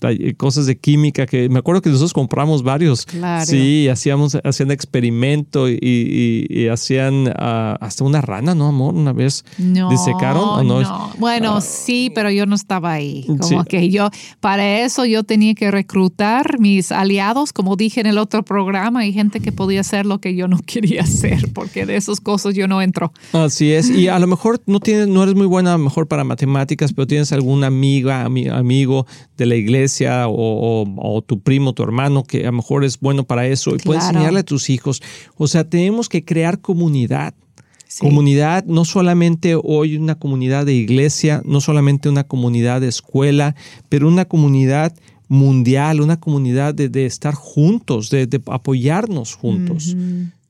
tall- 0.00 0.36
cosas 0.36 0.66
de 0.66 0.76
química 0.78 1.26
que 1.26 1.48
me 1.48 1.58
acuerdo 1.60 1.82
que 1.82 1.88
nosotros 1.90 2.12
compramos 2.12 2.62
varios. 2.62 3.06
Claro. 3.06 3.46
Sí, 3.46 3.88
hacíamos, 3.88 4.36
hacían 4.44 4.70
experimento 4.70 5.68
y, 5.68 5.78
y- 5.80 6.46
y 6.50 6.68
hacían 6.68 7.32
ah, 7.36 7.76
hasta 7.80 8.04
una 8.04 8.20
rana, 8.20 8.54
¿no, 8.54 8.66
amor? 8.68 8.94
Una 8.94 9.12
vez 9.12 9.44
No, 9.58 9.88
disecaron 9.90 10.42
o 10.44 10.62
no? 10.62 11.12
Bueno, 11.18 11.56
Ah, 11.56 11.60
sí, 11.60 12.10
pero 12.14 12.30
yo 12.30 12.46
no 12.46 12.54
estaba 12.54 12.92
ahí. 12.92 13.24
Como 13.26 13.44
Sí. 13.44 13.56
que 13.68 13.90
yo, 13.90 14.08
para 14.40 14.80
eso 14.80 15.04
yo 15.04 15.22
tenía 15.24 15.54
que 15.54 15.70
reclutar 15.70 16.23
mis 16.58 16.92
aliados, 16.92 17.52
como 17.52 17.76
dije 17.76 18.00
en 18.00 18.06
el 18.06 18.18
otro 18.18 18.44
programa, 18.44 19.06
y 19.06 19.12
gente 19.12 19.40
que 19.40 19.52
podía 19.52 19.80
hacer 19.80 20.06
lo 20.06 20.20
que 20.20 20.34
yo 20.34 20.48
no 20.48 20.58
quería 20.66 21.02
hacer, 21.02 21.52
porque 21.52 21.86
de 21.86 21.96
esas 21.96 22.20
cosas 22.20 22.54
yo 22.54 22.66
no 22.68 22.80
entro. 22.82 23.12
Así 23.32 23.72
es, 23.72 23.90
y 23.90 24.08
a 24.08 24.18
lo 24.18 24.26
mejor 24.26 24.60
no 24.66 24.80
tienes, 24.80 25.08
no 25.08 25.22
eres 25.22 25.34
muy 25.34 25.46
buena 25.46 25.74
a 25.74 25.78
lo 25.78 25.84
mejor 25.84 26.08
para 26.08 26.24
matemáticas, 26.24 26.92
pero 26.92 27.06
tienes 27.06 27.32
alguna 27.32 27.66
amiga, 27.68 28.26
ami- 28.26 28.50
amigo 28.50 29.06
de 29.36 29.46
la 29.46 29.56
iglesia 29.56 30.28
o, 30.28 30.32
o- 30.82 31.16
o 31.16 31.22
tu 31.22 31.40
primo, 31.40 31.72
tu 31.72 31.82
hermano, 31.82 32.24
que 32.24 32.42
a 32.42 32.50
lo 32.50 32.52
mejor 32.52 32.84
es 32.84 32.98
bueno 33.00 33.24
para 33.24 33.46
eso 33.46 33.74
y 33.74 33.78
puedes 33.78 34.02
Claro. 34.02 34.18
enseñarle 34.18 34.40
a 34.40 34.44
tus 34.44 34.70
hijos. 34.70 35.02
O 35.36 35.46
sea, 35.48 35.68
tenemos 35.68 36.08
que 36.08 36.24
crear 36.24 36.60
comunidad. 36.60 37.34
Sí. 37.86 38.00
Comunidad, 38.00 38.64
no 38.64 38.84
solamente 38.84 39.54
hoy 39.62 39.96
una 39.96 40.16
comunidad 40.16 40.66
de 40.66 40.74
iglesia, 40.74 41.42
no 41.44 41.60
solamente 41.60 42.08
una 42.08 42.24
comunidad 42.24 42.80
de 42.80 42.88
escuela, 42.88 43.54
pero 43.88 44.08
una 44.08 44.24
comunidad 44.24 44.92
mundial, 45.34 46.00
una 46.00 46.18
comunidad 46.18 46.74
de, 46.74 46.88
de 46.88 47.06
estar 47.06 47.34
juntos, 47.34 48.08
de, 48.10 48.26
de 48.26 48.40
apoyarnos 48.46 49.34
juntos, 49.34 49.94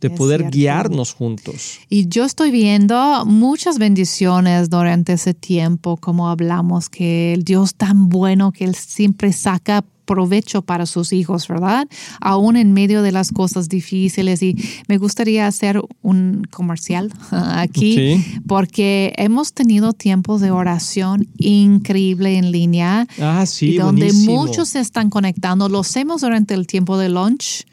de 0.00 0.10
poder 0.10 0.40
cierto. 0.40 0.56
guiarnos 0.56 1.12
juntos. 1.12 1.80
Y 1.88 2.08
yo 2.08 2.24
estoy 2.24 2.50
viendo 2.50 3.24
muchas 3.26 3.78
bendiciones 3.78 4.70
durante 4.70 5.14
ese 5.14 5.34
tiempo, 5.34 5.96
como 5.96 6.28
hablamos, 6.28 6.88
que 6.88 7.32
el 7.32 7.42
Dios 7.42 7.74
tan 7.74 8.08
bueno 8.08 8.52
que 8.52 8.64
Él 8.64 8.74
siempre 8.74 9.32
saca 9.32 9.84
provecho 10.04 10.62
para 10.62 10.86
sus 10.86 11.12
hijos, 11.12 11.48
¿verdad? 11.48 11.86
Aún 12.20 12.56
en 12.56 12.72
medio 12.72 13.02
de 13.02 13.12
las 13.12 13.30
cosas 13.30 13.68
difíciles. 13.68 14.42
Y 14.42 14.56
me 14.88 14.98
gustaría 14.98 15.46
hacer 15.46 15.80
un 16.02 16.46
comercial 16.50 17.12
aquí, 17.30 17.94
Sí. 17.94 18.24
porque 18.46 19.12
hemos 19.16 19.52
tenido 19.52 19.92
tiempos 19.92 20.40
de 20.40 20.50
oración 20.50 21.26
increíble 21.38 22.36
en 22.38 22.50
línea. 22.52 23.06
Ah, 23.20 23.44
sí, 23.46 23.70
y 23.74 23.76
donde 23.78 24.06
buenísimo. 24.06 24.46
muchos 24.46 24.68
se 24.70 24.80
están 24.80 25.10
conectando. 25.10 25.68
Lo 25.68 25.80
hacemos 25.80 26.20
durante 26.22 26.54
el 26.54 26.66
tiempo 26.66 26.98
de 26.98 27.08
lunch 27.08 27.64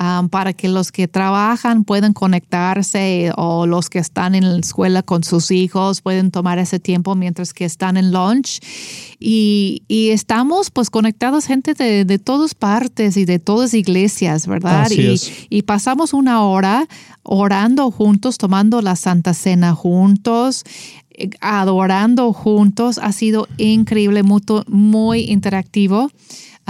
um, 0.00 0.28
para 0.28 0.52
que 0.52 0.68
los 0.68 0.92
que 0.92 1.08
trabajan 1.08 1.84
puedan 1.84 2.12
conectarse 2.12 3.32
o 3.36 3.66
los 3.66 3.90
que 3.90 3.98
están 3.98 4.34
en 4.34 4.52
la 4.52 4.58
escuela 4.58 5.02
con 5.02 5.24
sus 5.24 5.50
hijos 5.50 6.00
pueden 6.00 6.30
tomar 6.30 6.58
ese 6.58 6.78
tiempo 6.78 7.14
mientras 7.14 7.52
que 7.52 7.64
están 7.64 7.96
en 7.96 8.12
lunch. 8.12 8.60
Y, 9.18 9.82
y 9.88 10.10
estamos 10.10 10.70
pues 10.70 10.90
conectados 10.90 11.46
gente 11.46 11.74
de, 11.74 12.04
de 12.04 12.18
todas 12.18 12.54
partes 12.54 13.16
y 13.16 13.24
de 13.24 13.38
todas 13.38 13.74
iglesias, 13.74 14.46
¿verdad? 14.46 14.82
Así 14.82 15.00
y, 15.00 15.06
es. 15.14 15.32
y 15.50 15.62
pasamos 15.62 16.12
una 16.12 16.42
hora 16.42 16.86
orando 17.22 17.90
juntos, 17.90 18.38
tomando 18.38 18.80
la 18.80 18.96
Santa 18.96 19.34
Cena 19.34 19.74
juntos, 19.74 20.64
eh, 21.10 21.30
adorando 21.40 22.32
juntos. 22.32 22.98
Ha 22.98 23.12
sido 23.12 23.48
increíble, 23.56 24.22
muy, 24.22 24.42
muy 24.66 25.20
interactivo. 25.20 26.10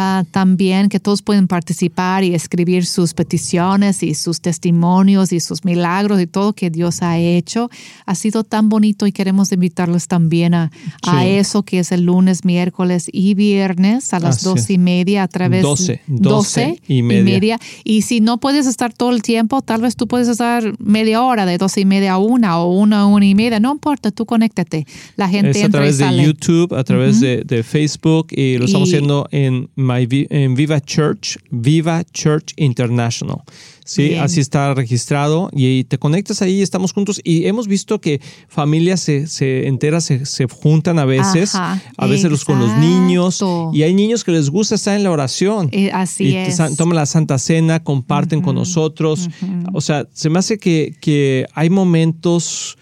Ah, 0.00 0.22
también 0.30 0.88
que 0.88 1.00
todos 1.00 1.22
pueden 1.22 1.48
participar 1.48 2.22
y 2.22 2.32
escribir 2.32 2.86
sus 2.86 3.14
peticiones 3.14 4.04
y 4.04 4.14
sus 4.14 4.40
testimonios 4.40 5.32
y 5.32 5.40
sus 5.40 5.64
milagros 5.64 6.20
y 6.20 6.28
todo 6.28 6.52
que 6.52 6.70
Dios 6.70 7.02
ha 7.02 7.18
hecho. 7.18 7.68
Ha 8.06 8.14
sido 8.14 8.44
tan 8.44 8.68
bonito 8.68 9.08
y 9.08 9.12
queremos 9.12 9.50
invitarlos 9.50 10.06
también 10.06 10.54
a, 10.54 10.70
a 11.02 11.26
eso 11.26 11.64
que 11.64 11.80
es 11.80 11.90
el 11.90 12.02
lunes, 12.04 12.44
miércoles 12.44 13.08
y 13.12 13.34
viernes 13.34 14.14
a 14.14 14.20
las 14.20 14.44
dos 14.44 14.70
y 14.70 14.78
media 14.78 15.24
a 15.24 15.28
través 15.28 15.62
12, 15.62 16.00
12 16.06 16.80
y 16.86 17.02
media. 17.02 17.58
y 17.82 18.02
si 18.02 18.20
no 18.20 18.38
puedes 18.38 18.66
estar 18.68 18.92
todo 18.92 19.10
el 19.10 19.22
tiempo, 19.22 19.62
tal 19.62 19.80
vez 19.80 19.96
tú 19.96 20.06
puedes 20.06 20.28
estar 20.28 20.62
media 20.78 21.22
hora, 21.24 21.44
de 21.44 21.58
doce 21.58 21.80
y 21.80 21.84
media 21.84 22.12
a 22.12 22.18
una 22.18 22.60
o 22.60 22.72
una 22.72 23.00
a 23.00 23.06
una 23.06 23.26
y 23.26 23.34
media. 23.34 23.58
No 23.58 23.72
importa, 23.72 24.12
tú 24.12 24.26
conéctate. 24.26 24.86
La 25.16 25.28
gente 25.28 25.50
Es 25.50 25.64
a 25.64 25.66
y 25.66 25.70
través 25.70 25.98
de. 25.98 26.22
YouTube, 26.24 26.72
a 26.74 26.84
través 26.84 27.18
de, 27.20 27.42
de 27.44 27.64
Facebook 27.64 28.28
y 28.30 28.58
lo 28.58 28.66
estamos 28.66 28.88
Y- 28.88 28.92
haciendo 28.92 29.26
en, 29.32 29.68
My, 29.88 30.26
en 30.30 30.54
Viva 30.54 30.80
Church, 30.80 31.38
Viva 31.50 32.04
Church 32.12 32.52
International. 32.56 33.38
Sí, 33.84 34.10
Bien. 34.10 34.20
así 34.20 34.40
está 34.40 34.74
registrado 34.74 35.48
y 35.50 35.84
te 35.84 35.98
conectas 35.98 36.42
ahí 36.42 36.58
y 36.58 36.62
estamos 36.62 36.92
juntos 36.92 37.22
y 37.24 37.46
hemos 37.46 37.68
visto 37.68 38.02
que 38.02 38.20
familias 38.46 39.00
se, 39.00 39.26
se 39.26 39.66
enteras, 39.66 40.04
se, 40.04 40.26
se 40.26 40.44
juntan 40.46 40.98
a 40.98 41.06
veces, 41.06 41.54
Ajá, 41.54 41.82
a 41.96 42.06
veces 42.06 42.30
los 42.30 42.44
con 42.44 42.58
los 42.58 42.76
niños 42.76 43.42
y 43.72 43.82
hay 43.84 43.94
niños 43.94 44.24
que 44.24 44.32
les 44.32 44.50
gusta 44.50 44.74
estar 44.74 44.94
en 44.94 45.04
la 45.04 45.10
oración. 45.10 45.70
Eh, 45.72 45.90
así 45.90 46.24
y 46.24 46.36
es. 46.36 46.58
toman 46.76 46.96
la 46.96 47.06
Santa 47.06 47.38
Cena, 47.38 47.82
comparten 47.82 48.42
con 48.42 48.56
nosotros. 48.56 49.30
O 49.72 49.80
sea, 49.80 50.06
se 50.12 50.28
me 50.28 50.38
hace 50.38 50.58
que, 50.58 50.94
que 51.00 51.46
hay 51.54 51.70
momentos 51.70 52.76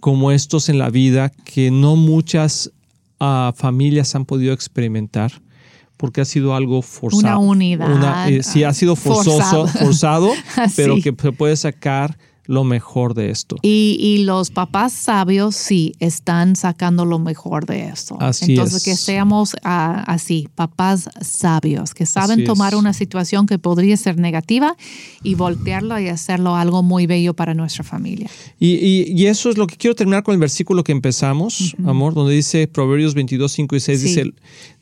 como 0.00 0.32
estos 0.32 0.68
en 0.68 0.78
la 0.78 0.90
vida 0.90 1.30
que 1.44 1.70
no 1.70 1.96
muchas 1.96 2.72
ah, 3.20 3.54
familias 3.56 4.14
han 4.14 4.26
podido 4.26 4.52
experimentar 4.52 5.32
porque 5.96 6.20
ha 6.20 6.24
sido 6.24 6.54
algo 6.54 6.82
forzado. 6.82 7.40
unidad, 7.40 7.90
Una, 7.94 8.28
eh, 8.28 8.42
sí, 8.42 8.64
ha 8.64 8.72
sido 8.72 8.96
forzoso, 8.96 9.66
forzado. 9.66 9.66
forzado, 9.68 10.32
pero 10.76 10.96
que 10.96 11.14
se 11.20 11.32
puede 11.32 11.56
sacar 11.56 12.18
lo 12.48 12.62
mejor 12.62 13.14
de 13.14 13.30
esto. 13.30 13.56
Y, 13.62 13.96
y 14.00 14.18
los 14.18 14.50
papás 14.52 14.92
sabios 14.92 15.56
sí 15.56 15.94
están 15.98 16.54
sacando 16.54 17.04
lo 17.04 17.18
mejor 17.18 17.66
de 17.66 17.88
esto. 17.88 18.16
Así 18.20 18.52
Entonces 18.52 18.76
es. 18.76 18.84
que 18.84 18.94
seamos 18.94 19.56
ah, 19.64 20.04
así, 20.06 20.46
papás 20.54 21.08
sabios, 21.20 21.92
que 21.92 22.06
saben 22.06 22.34
Así 22.34 22.42
es. 22.42 22.46
tomar 22.46 22.76
una 22.76 22.92
situación 22.92 23.46
que 23.46 23.58
podría 23.58 23.96
ser 23.96 24.16
negativa 24.18 24.76
y 25.24 25.34
voltearlo 25.34 25.98
y 25.98 26.06
hacerlo 26.06 26.54
algo 26.54 26.84
muy 26.84 27.06
bello 27.08 27.34
para 27.34 27.52
nuestra 27.52 27.82
familia. 27.82 28.30
Y, 28.60 28.74
y- 28.74 29.12
y 29.12 29.26
eso 29.26 29.50
es 29.50 29.58
lo 29.58 29.66
que 29.66 29.76
quiero 29.76 29.96
terminar 29.96 30.22
con 30.22 30.32
el 30.32 30.38
versículo 30.38 30.84
que 30.84 30.92
empezamos, 30.92 31.74
amor, 31.84 32.14
donde 32.14 32.32
dice 32.34 32.68
Proverbios 32.68 33.14
22, 33.14 33.50
5 33.50 33.74
y 33.74 33.80
6, 33.80 34.00
Sí. 34.00 34.06
dice, 34.06 34.32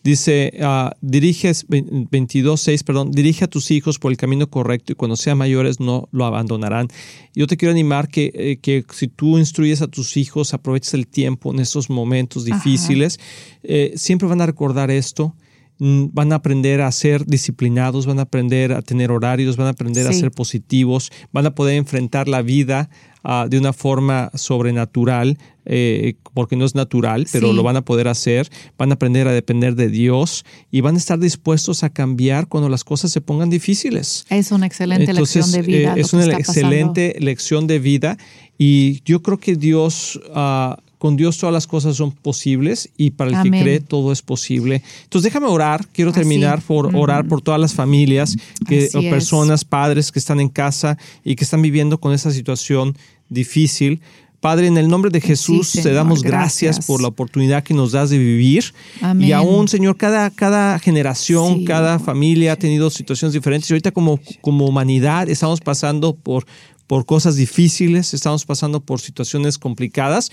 dice 0.04 0.52
ah, 0.62 0.94
diriges, 1.00 1.66
22, 1.68 2.60
6, 2.60 2.84
perdón, 2.84 3.10
dirige 3.10 3.46
a 3.46 3.48
tus 3.48 3.70
hijos 3.70 3.98
por 3.98 4.12
el 4.12 4.18
camino 4.18 4.48
correcto 4.48 4.92
y 4.92 4.94
cuando 4.94 5.16
sean 5.16 5.38
mayores 5.38 5.80
no 5.80 6.08
lo 6.12 6.26
abandonarán. 6.26 6.88
Yo 7.34 7.46
te 7.46 7.56
quiero 7.56 7.72
animar 7.72 8.08
que, 8.08 8.30
eh, 8.34 8.58
que 8.60 8.84
si 8.92 9.08
tú 9.08 9.38
instruyes 9.38 9.82
a 9.82 9.88
tus 9.88 10.16
hijos, 10.16 10.52
aproveches 10.54 10.94
el 10.94 11.08
tiempo 11.08 11.52
en 11.52 11.58
esos 11.58 11.88
momentos 11.90 12.44
difíciles, 12.44 13.18
eh, 13.62 13.94
siempre 13.96 14.28
van 14.28 14.42
a 14.42 14.46
recordar 14.46 14.90
esto. 14.90 15.34
Mm, 15.78 16.06
Van 16.12 16.32
a 16.32 16.36
aprender 16.36 16.80
a 16.82 16.90
ser 16.92 17.24
disciplinados, 17.26 18.06
van 18.06 18.18
a 18.18 18.22
aprender 18.22 18.72
a 18.72 18.82
tener 18.82 19.10
horarios, 19.10 19.56
van 19.56 19.66
a 19.66 19.70
aprender 19.70 20.06
a 20.06 20.12
ser 20.12 20.30
positivos, 20.30 21.10
van 21.32 21.46
a 21.46 21.54
poder 21.54 21.76
enfrentar 21.76 22.28
la 22.28 22.42
vida 22.42 22.88
ah, 23.26 23.46
de 23.48 23.56
una 23.58 23.72
forma 23.72 24.30
sobrenatural, 24.34 25.38
eh, 25.64 26.14
porque 26.34 26.56
no 26.56 26.64
es 26.66 26.74
natural, 26.74 27.26
pero 27.32 27.48
Sí. 27.50 27.54
lo 27.56 27.62
van 27.62 27.76
a 27.76 27.82
poder 27.82 28.06
hacer, 28.08 28.50
van 28.76 28.90
a 28.90 28.94
aprender 28.96 29.26
a 29.28 29.32
depender 29.32 29.74
de 29.76 29.88
Dios 29.88 30.44
y 30.70 30.82
van 30.82 30.94
a 30.94 30.98
estar 30.98 31.18
dispuestos 31.18 31.84
a 31.84 31.90
cambiar 31.90 32.48
cuando 32.48 32.68
las 32.68 32.84
cosas 32.84 33.10
se 33.12 33.20
pongan 33.22 33.48
difíciles. 33.50 34.26
Es 34.28 34.52
una 34.52 34.66
excelente 34.66 35.12
lección 35.12 35.50
de 35.52 35.62
vida. 35.62 35.94
eh, 35.96 36.00
es 36.00 36.12
una 36.12 36.24
pasando. 36.24 36.38
excelente 36.38 37.16
lección 37.18 37.66
de 37.66 37.78
vida 37.78 38.18
y 38.58 39.00
yo 39.04 39.22
creo 39.22 39.38
que 39.38 39.56
Dios, 39.56 40.20
ah, 40.34 40.78
con 41.04 41.16
Dios 41.16 41.36
todas 41.36 41.52
las 41.52 41.66
cosas 41.66 41.96
son 41.96 42.12
posibles 42.12 42.88
y 42.96 43.10
para 43.10 43.28
el 43.28 43.36
Amén. 43.36 43.52
que 43.52 43.60
cree 43.60 43.80
todo 43.80 44.10
es 44.10 44.22
posible. 44.22 44.80
Entonces 45.02 45.24
déjame 45.24 45.48
orar, 45.48 45.86
quiero 45.92 46.12
Así. 46.12 46.20
terminar 46.20 46.62
por 46.62 46.90
Mm. 46.92 46.96
orar 46.96 47.28
por 47.28 47.42
todas 47.42 47.60
las 47.60 47.74
familias, 47.74 48.34
que, 48.66 48.88
o 48.94 49.00
es. 49.00 49.10
personas, 49.10 49.66
padres 49.66 50.10
que 50.10 50.18
están 50.18 50.40
en 50.40 50.48
casa 50.48 50.96
y 51.22 51.36
que 51.36 51.44
están 51.44 51.60
viviendo 51.60 52.00
con 52.00 52.14
esa 52.14 52.30
situación 52.30 52.96
difícil. 53.28 54.00
Padre, 54.40 54.66
en 54.66 54.78
el 54.78 54.88
nombre 54.88 55.10
de 55.10 55.20
Jesús 55.20 55.72
te 55.72 55.92
damos 55.92 56.22
gracias. 56.22 56.76
gracias. 56.76 56.86
por 56.86 57.02
la 57.02 57.08
oportunidad 57.08 57.62
que 57.62 57.74
nos 57.74 57.92
das 57.92 58.08
de 58.08 58.16
vivir. 58.16 58.72
Amén. 59.02 59.28
Y 59.28 59.32
aún, 59.32 59.68
Señor, 59.68 59.98
cada, 59.98 60.30
cada 60.30 60.78
generación, 60.78 61.58
Sí. 61.58 61.64
cada 61.66 61.98
familia 61.98 62.54
ha 62.54 62.56
tenido 62.56 62.88
situaciones 62.88 63.34
diferentes. 63.34 63.68
Y 63.68 63.74
ahorita 63.74 63.90
como, 63.92 64.18
como 64.40 64.64
humanidad 64.66 65.28
estamos 65.28 65.60
pasando 65.60 66.14
por, 66.14 66.46
por 66.86 67.04
cosas 67.04 67.36
difíciles, 67.36 68.14
estamos 68.14 68.46
pasando 68.46 68.80
por 68.80 69.00
situaciones 69.02 69.58
complicadas, 69.58 70.30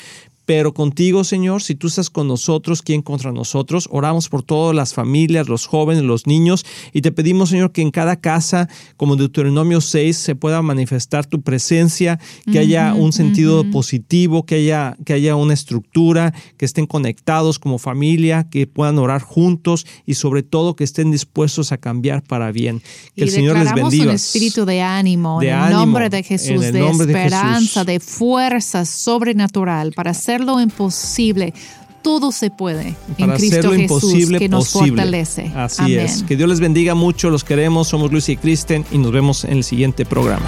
pero 0.54 0.74
contigo, 0.74 1.24
Señor, 1.24 1.64
si 1.64 1.76
tú 1.76 1.88
estás 1.88 2.10
con 2.10 2.28
nosotros, 2.28 2.82
¿quién 2.82 3.02
contra 3.02 3.32
nosotros? 3.32 3.88
Oramos 3.90 4.28
por 4.28 4.44
todas 4.44 4.76
las 4.76 4.94
familias, 4.94 5.48
los 5.48 5.66
jóvenes, 5.66 6.04
los 6.04 6.28
niños, 6.28 6.66
y 6.92 7.00
te 7.00 7.14
pedimos, 7.14 7.52
Señor, 7.52 7.72
que 7.72 7.82
en 7.82 7.90
cada 7.90 8.18
casa, 8.18 8.68
como 8.98 9.16
Deuteronomio 9.16 9.80
6, 9.80 10.18
se 10.18 10.36
pueda 10.36 10.62
manifestar 10.62 11.26
tu 11.26 11.42
presencia, 11.42 12.20
que 12.52 12.60
haya 12.60 12.94
un 12.94 13.14
sentido 13.14 13.64
positivo, 13.72 14.46
que 14.46 14.56
haya, 14.56 14.98
que 15.06 15.14
haya 15.14 15.38
una 15.38 15.54
estructura, 15.54 16.34
que 16.58 16.66
estén 16.66 16.86
conectados 16.86 17.58
como 17.58 17.80
familia, 17.80 18.50
que 18.50 18.68
puedan 18.68 19.00
orar 19.00 19.22
juntos 19.22 19.88
y 20.06 20.16
sobre 20.16 20.44
todo 20.44 20.76
que 20.76 20.84
estén 20.84 21.12
dispuestos 21.12 21.72
a 21.72 21.78
cambiar 21.78 22.24
para 22.24 22.52
bien. 22.52 22.82
Que 23.16 23.24
el 23.24 23.30
Señor 23.30 23.58
les 23.58 23.74
bendiga. 23.74 24.04
un 24.04 24.10
espíritu 24.10 24.66
de 24.66 24.82
ánimo, 24.82 25.42
en 25.42 25.48
el 25.48 25.72
nombre 25.72 26.10
de 26.10 26.24
Jesús, 26.24 26.60
de 26.60 26.90
esperanza, 26.90 27.86
de, 27.86 28.02
fuerza 28.02 28.84
sobrenatural 28.84 29.94
para 29.94 30.14
hacer 30.42 30.46
lo 30.46 30.60
imposible 30.60 31.54
todo 32.02 32.32
se 32.32 32.50
puede 32.50 32.96
en 33.20 33.32
Cristo 33.32 33.72
Jesús 33.72 34.32
que 34.38 34.50
nos 34.50 34.70
fortalece. 34.70 35.52
Así 35.56 35.96
es. 35.96 36.24
Que 36.24 36.36
Dios 36.36 36.50
les 36.50 36.60
bendiga 36.60 36.96
mucho, 36.96 37.30
los 37.30 37.44
queremos, 37.44 37.90
somos 37.90 38.12
Luis 38.12 38.28
y 38.30 38.38
Kristen 38.38 38.86
y 38.92 38.98
nos 38.98 39.12
vemos 39.12 39.44
en 39.44 39.58
el 39.58 39.64
siguiente 39.64 40.04
programa. 40.04 40.48